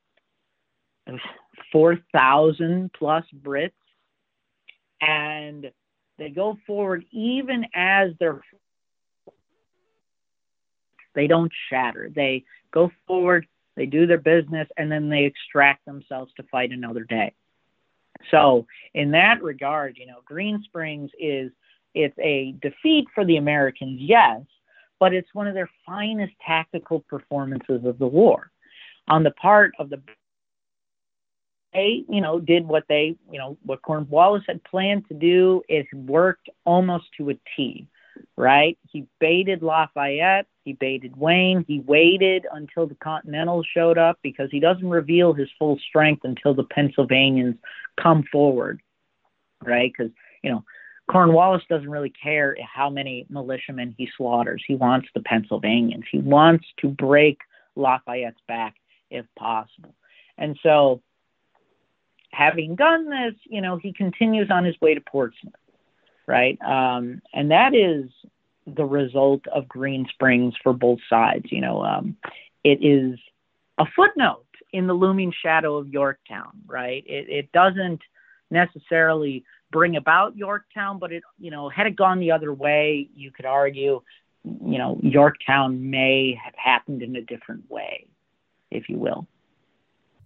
4,000 1.71 2.91
plus 2.97 3.25
Brits 3.41 3.71
and 4.99 5.71
they 6.17 6.29
go 6.29 6.57
forward 6.67 7.05
even 7.11 7.65
as 7.73 8.11
they're 8.19 8.41
they 11.15 11.27
don't 11.27 11.51
shatter. 11.69 12.09
They 12.13 12.43
go 12.71 12.91
forward, 13.07 13.47
they 13.75 13.85
do 13.85 14.05
their 14.05 14.17
business, 14.17 14.67
and 14.77 14.91
then 14.91 15.09
they 15.09 15.25
extract 15.25 15.85
themselves 15.85 16.31
to 16.37 16.43
fight 16.43 16.71
another 16.71 17.03
day. 17.03 17.33
So, 18.31 18.67
in 18.93 19.11
that 19.11 19.43
regard, 19.43 19.97
you 19.97 20.05
know, 20.05 20.21
Green 20.25 20.61
Springs 20.63 21.11
is 21.19 21.51
it's 21.93 22.17
a 22.19 22.55
defeat 22.61 23.07
for 23.13 23.25
the 23.25 23.37
Americans, 23.37 23.99
yes, 24.01 24.41
but 24.99 25.13
it's 25.13 25.33
one 25.33 25.47
of 25.47 25.53
their 25.53 25.69
finest 25.85 26.33
tactical 26.45 27.01
performances 27.01 27.85
of 27.85 27.99
the 27.99 28.07
war. 28.07 28.51
On 29.07 29.23
the 29.23 29.31
part 29.31 29.73
of 29.79 29.89
the 29.89 30.01
they, 31.73 32.03
you 32.07 32.21
know, 32.21 32.39
did 32.39 32.67
what 32.67 32.83
they, 32.87 33.15
you 33.31 33.39
know, 33.39 33.57
what 33.63 33.81
Cornwallis 33.81 34.43
had 34.47 34.63
planned 34.63 35.07
to 35.07 35.15
do. 35.15 35.63
It 35.67 35.87
worked 35.91 36.47
almost 36.65 37.05
to 37.17 37.31
a 37.31 37.39
T 37.55 37.87
right? 38.37 38.77
He 38.91 39.05
baited 39.19 39.61
Lafayette, 39.61 40.47
he 40.63 40.73
baited 40.73 41.15
Wayne, 41.17 41.65
he 41.67 41.79
waited 41.81 42.45
until 42.51 42.87
the 42.87 42.95
Continentals 42.95 43.67
showed 43.73 43.97
up 43.97 44.19
because 44.23 44.49
he 44.51 44.59
doesn't 44.59 44.89
reveal 44.89 45.33
his 45.33 45.49
full 45.59 45.77
strength 45.87 46.23
until 46.23 46.53
the 46.53 46.63
Pennsylvanians 46.63 47.55
come 48.01 48.23
forward, 48.31 48.81
right? 49.63 49.91
Because, 49.95 50.11
you 50.43 50.51
know, 50.51 50.63
Cornwallis 51.11 51.63
doesn't 51.69 51.89
really 51.89 52.13
care 52.21 52.55
how 52.73 52.89
many 52.89 53.25
militiamen 53.29 53.93
he 53.97 54.07
slaughters. 54.17 54.63
He 54.65 54.75
wants 54.75 55.07
the 55.13 55.21
Pennsylvanians. 55.21 56.05
He 56.09 56.19
wants 56.19 56.65
to 56.79 56.87
break 56.87 57.39
Lafayette's 57.75 58.39
back 58.47 58.75
if 59.11 59.25
possible. 59.37 59.93
And 60.37 60.57
so, 60.63 61.01
having 62.31 62.75
done 62.75 63.09
this, 63.09 63.35
you 63.45 63.61
know, 63.61 63.77
he 63.77 63.93
continues 63.93 64.49
on 64.49 64.63
his 64.63 64.79
way 64.81 64.95
to 64.95 65.01
Portsmouth 65.01 65.53
right? 66.27 66.59
Um, 66.61 67.21
and 67.33 67.51
that 67.51 67.75
is 67.75 68.09
the 68.65 68.85
result 68.85 69.45
of 69.47 69.67
Green 69.67 70.07
Springs 70.13 70.53
for 70.63 70.73
both 70.73 70.99
sides. 71.09 71.45
You 71.51 71.61
know, 71.61 71.83
um, 71.83 72.17
it 72.63 72.83
is 72.83 73.19
a 73.77 73.85
footnote 73.95 74.45
in 74.71 74.87
the 74.87 74.93
looming 74.93 75.33
shadow 75.43 75.77
of 75.77 75.87
Yorktown, 75.89 76.51
right? 76.65 77.03
It, 77.05 77.29
it 77.29 77.51
doesn't 77.51 78.01
necessarily 78.49 79.43
bring 79.71 79.95
about 79.95 80.37
Yorktown, 80.37 80.99
but 80.99 81.11
it, 81.11 81.23
you 81.39 81.51
know, 81.51 81.69
had 81.69 81.87
it 81.87 81.95
gone 81.95 82.19
the 82.19 82.31
other 82.31 82.53
way, 82.53 83.09
you 83.15 83.31
could 83.31 83.45
argue, 83.45 84.01
you 84.43 84.77
know, 84.77 84.99
Yorktown 85.01 85.89
may 85.89 86.39
have 86.43 86.53
happened 86.55 87.01
in 87.01 87.15
a 87.15 87.21
different 87.21 87.69
way, 87.69 88.05
if 88.71 88.89
you 88.89 88.97
will. 88.97 89.27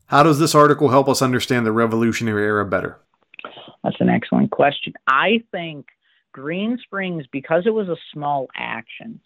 How 0.08 0.24
does 0.24 0.40
this 0.40 0.56
article 0.56 0.90
help 0.90 1.10
us 1.10 1.22
understand 1.22 1.66
the 1.66 1.72
Revolutionary 1.72 2.44
Era 2.44 2.66
better? 2.66 3.00
That's 3.84 4.00
an 4.00 4.10
excellent 4.10 4.52
question. 4.52 4.94
I 5.08 5.44
think 5.52 5.88
Green 6.32 6.78
Springs, 6.78 7.26
because 7.32 7.66
it 7.66 7.74
was 7.74 7.90
a 7.90 7.98
small 8.14 8.48
action, 8.56 9.20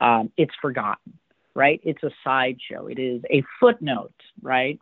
um, 0.00 0.30
it's 0.36 0.54
forgotten, 0.60 1.14
right? 1.54 1.80
It's 1.84 2.02
a 2.02 2.10
sideshow. 2.24 2.86
It 2.86 2.98
is 2.98 3.22
a 3.30 3.42
footnote, 3.60 4.14
right? 4.42 4.78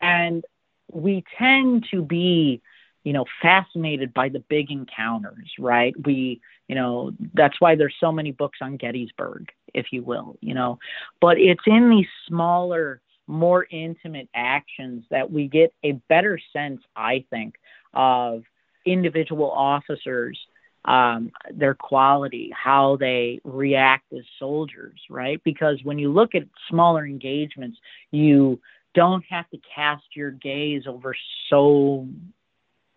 And 0.00 0.44
we 0.92 1.24
tend 1.38 1.86
to 1.90 2.02
be 2.02 2.62
you 3.08 3.14
know, 3.14 3.24
fascinated 3.40 4.12
by 4.12 4.28
the 4.28 4.40
big 4.40 4.70
encounters, 4.70 5.50
right? 5.58 5.94
We, 6.04 6.42
you 6.66 6.74
know, 6.74 7.12
that's 7.32 7.58
why 7.58 7.74
there's 7.74 7.94
so 7.98 8.12
many 8.12 8.32
books 8.32 8.58
on 8.60 8.76
Gettysburg, 8.76 9.50
if 9.72 9.92
you 9.92 10.02
will, 10.02 10.36
you 10.42 10.52
know. 10.52 10.78
But 11.18 11.38
it's 11.38 11.62
in 11.66 11.88
these 11.88 12.08
smaller, 12.26 13.00
more 13.28 13.66
intimate 13.70 14.28
actions 14.34 15.04
that 15.10 15.30
we 15.30 15.46
get 15.46 15.72
a 15.84 15.92
better 16.08 16.38
sense, 16.52 16.80
I 16.96 17.24
think, 17.30 17.54
of 17.94 18.42
individual 18.84 19.50
officers, 19.50 20.38
um, 20.84 21.30
their 21.52 21.74
quality, 21.74 22.50
how 22.56 22.96
they 22.96 23.40
react 23.44 24.12
as 24.12 24.24
soldiers, 24.38 24.98
right? 25.10 25.40
Because 25.44 25.78
when 25.84 25.98
you 25.98 26.10
look 26.10 26.34
at 26.34 26.44
smaller 26.68 27.06
engagements, 27.06 27.78
you 28.10 28.60
don't 28.94 29.24
have 29.28 29.48
to 29.50 29.58
cast 29.74 30.04
your 30.16 30.30
gaze 30.30 30.84
over 30.86 31.14
so 31.50 32.08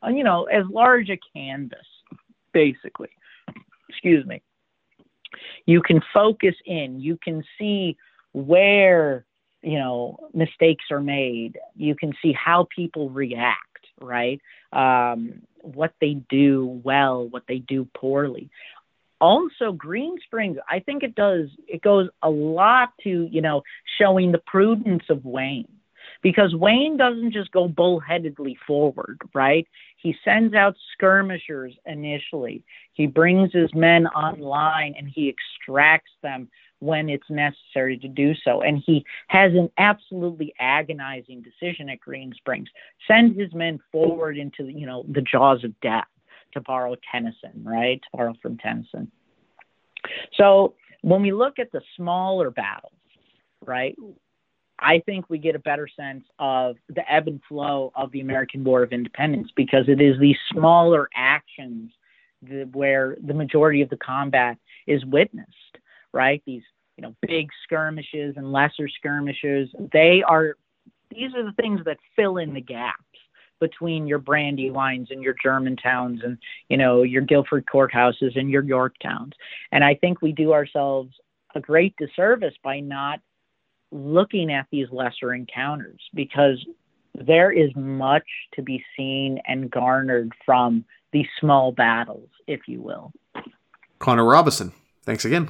uh, 0.04 0.10
you 0.10 0.24
know, 0.24 0.46
as 0.46 0.66
large 0.70 1.10
a 1.10 1.20
canvas, 1.36 1.86
basically. 2.54 3.10
Excuse 3.90 4.26
me. 4.26 4.42
You 5.66 5.82
can 5.82 6.02
focus 6.14 6.56
in, 6.66 7.00
you 7.00 7.18
can 7.18 7.44
see 7.58 7.98
where, 8.34 9.26
you 9.62 9.78
know, 9.78 10.30
mistakes 10.34 10.86
are 10.92 11.02
made, 11.02 11.58
you 11.76 11.96
can 11.96 12.14
see 12.22 12.34
how 12.34 12.68
people 12.76 13.10
react, 13.10 13.86
right? 14.00 14.42
Um, 14.74 15.42
what 15.62 15.94
they 16.02 16.16
do 16.30 16.82
well, 16.84 17.28
what 17.28 17.44
they 17.48 17.60
do 17.60 17.88
poorly. 17.96 18.50
Also, 19.20 19.72
Green 19.72 20.18
Springs, 20.26 20.58
I 20.68 20.80
think 20.80 21.04
it 21.04 21.14
does, 21.14 21.50
it 21.68 21.84
goes 21.84 22.10
a 22.24 22.30
lot 22.30 22.94
to, 23.04 23.28
you 23.32 23.42
know, 23.42 23.62
showing 24.00 24.32
the 24.32 24.40
prudence 24.40 25.04
of 25.10 25.24
Wayne 25.24 25.68
because 26.22 26.56
Wayne 26.56 26.98
doesn't 26.98 27.32
just 27.32 27.52
go 27.52 27.68
bullheadedly 27.68 28.58
forward, 28.66 29.20
right? 29.34 29.68
He 29.98 30.16
sends 30.24 30.54
out 30.54 30.76
skirmishers 30.94 31.74
initially. 31.86 32.64
He 32.94 33.08
brings 33.08 33.54
his 33.54 33.74
men 33.74 34.08
online 34.08 34.96
and 34.98 35.08
he 35.08 35.30
extracts 35.30 36.12
them 36.22 36.50
when 36.82 37.10
it's 37.10 37.30
necessary 37.30 37.98
to 38.00 38.08
do 38.08 38.34
so. 38.44 38.62
And 38.62 38.82
he 38.86 39.06
has 39.28 39.54
an 39.54 39.70
absolutely 39.78 40.54
agonizing 40.60 41.44
decision 41.44 41.90
at 41.90 42.00
Green 42.00 42.34
Springs. 42.36 42.68
Send 43.08 43.40
his 43.40 43.54
men 43.54 43.80
forward 43.92 44.38
into, 44.38 44.68
you 44.68 44.88
know, 44.88 45.06
the 45.08 45.22
jaws 45.22 45.64
of 45.64 45.80
death 45.82 46.08
to 46.54 46.62
borrow 46.62 46.96
Tennyson, 47.12 47.64
right? 47.64 48.02
To 48.02 48.18
borrow 48.18 48.34
from 48.42 48.58
Tennyson. 48.58 49.12
So 50.36 50.74
when 51.02 51.22
we 51.22 51.32
look 51.32 51.60
at 51.60 51.72
the 51.72 51.82
smaller 51.96 52.50
battles, 52.50 52.94
right, 53.66 53.96
I 54.80 55.04
think 55.06 55.30
we 55.30 55.38
get 55.38 55.56
a 55.56 55.60
better 55.60 55.88
sense 55.88 56.24
of 56.40 56.78
the 56.90 57.10
ebb 57.12 57.28
and 57.28 57.40
flow 57.48 57.92
of 57.96 58.12
the 58.12 58.22
American 58.22 58.64
War 58.64 58.82
of 58.82 58.92
Independence 58.92 59.50
because 59.56 59.86
it 59.88 60.02
is 60.02 60.20
these 60.20 60.38
smaller 60.52 61.08
actions 61.16 61.92
where 62.72 63.18
the 63.24 63.36
majority 63.36 63.84
of 63.84 63.90
the 63.90 63.98
combat 63.98 64.58
is 64.88 65.06
witnessed, 65.06 65.71
right? 66.14 66.42
These, 66.46 66.64
you 66.98 67.02
know, 67.02 67.16
big 67.22 67.50
skirmishes 67.64 68.36
and 68.38 68.52
lesser 68.52 68.88
skirmishes, 68.88 69.70
they 69.92 70.24
are, 70.28 70.56
these 71.10 71.34
are 71.36 71.44
the 71.44 71.54
things 71.54 71.82
that 71.86 71.98
fill 72.16 72.38
in 72.38 72.54
the 72.54 72.62
gaps 72.62 73.04
between 73.60 74.08
your 74.08 74.20
brandy 74.20 74.70
Brandywines 74.70 75.12
and 75.12 75.24
your 75.24 75.36
Germantowns 75.36 76.26
and, 76.26 76.38
you 76.68 76.78
know, 76.78 77.04
your 77.04 77.22
Guilford 77.22 77.66
courthouses 77.66 78.38
and 78.38 78.50
your 78.50 78.64
Yorktowns. 78.64 79.34
And 79.72 79.84
I 79.84 79.96
think 79.96 80.22
we 80.22 80.32
do 80.32 80.52
ourselves 80.52 81.14
a 81.56 81.60
great 81.62 81.96
disservice 81.98 82.56
by 82.64 82.80
not 82.80 83.20
looking 83.92 84.52
at 84.52 84.68
these 84.72 84.88
lesser 84.92 85.34
encounters 85.34 86.02
because 86.14 86.66
there 87.14 87.52
is 87.52 87.70
much 87.76 88.26
to 88.56 88.62
be 88.62 88.84
seen 88.98 89.40
and 89.46 89.70
garnered 89.70 90.32
from 90.46 90.84
these 91.12 91.28
small 91.40 91.72
battles, 91.72 92.30
if 92.48 92.62
you 92.68 92.82
will. 92.82 93.12
Connor 94.00 94.26
Robison, 94.26 94.72
thanks 95.04 95.26
again. 95.26 95.50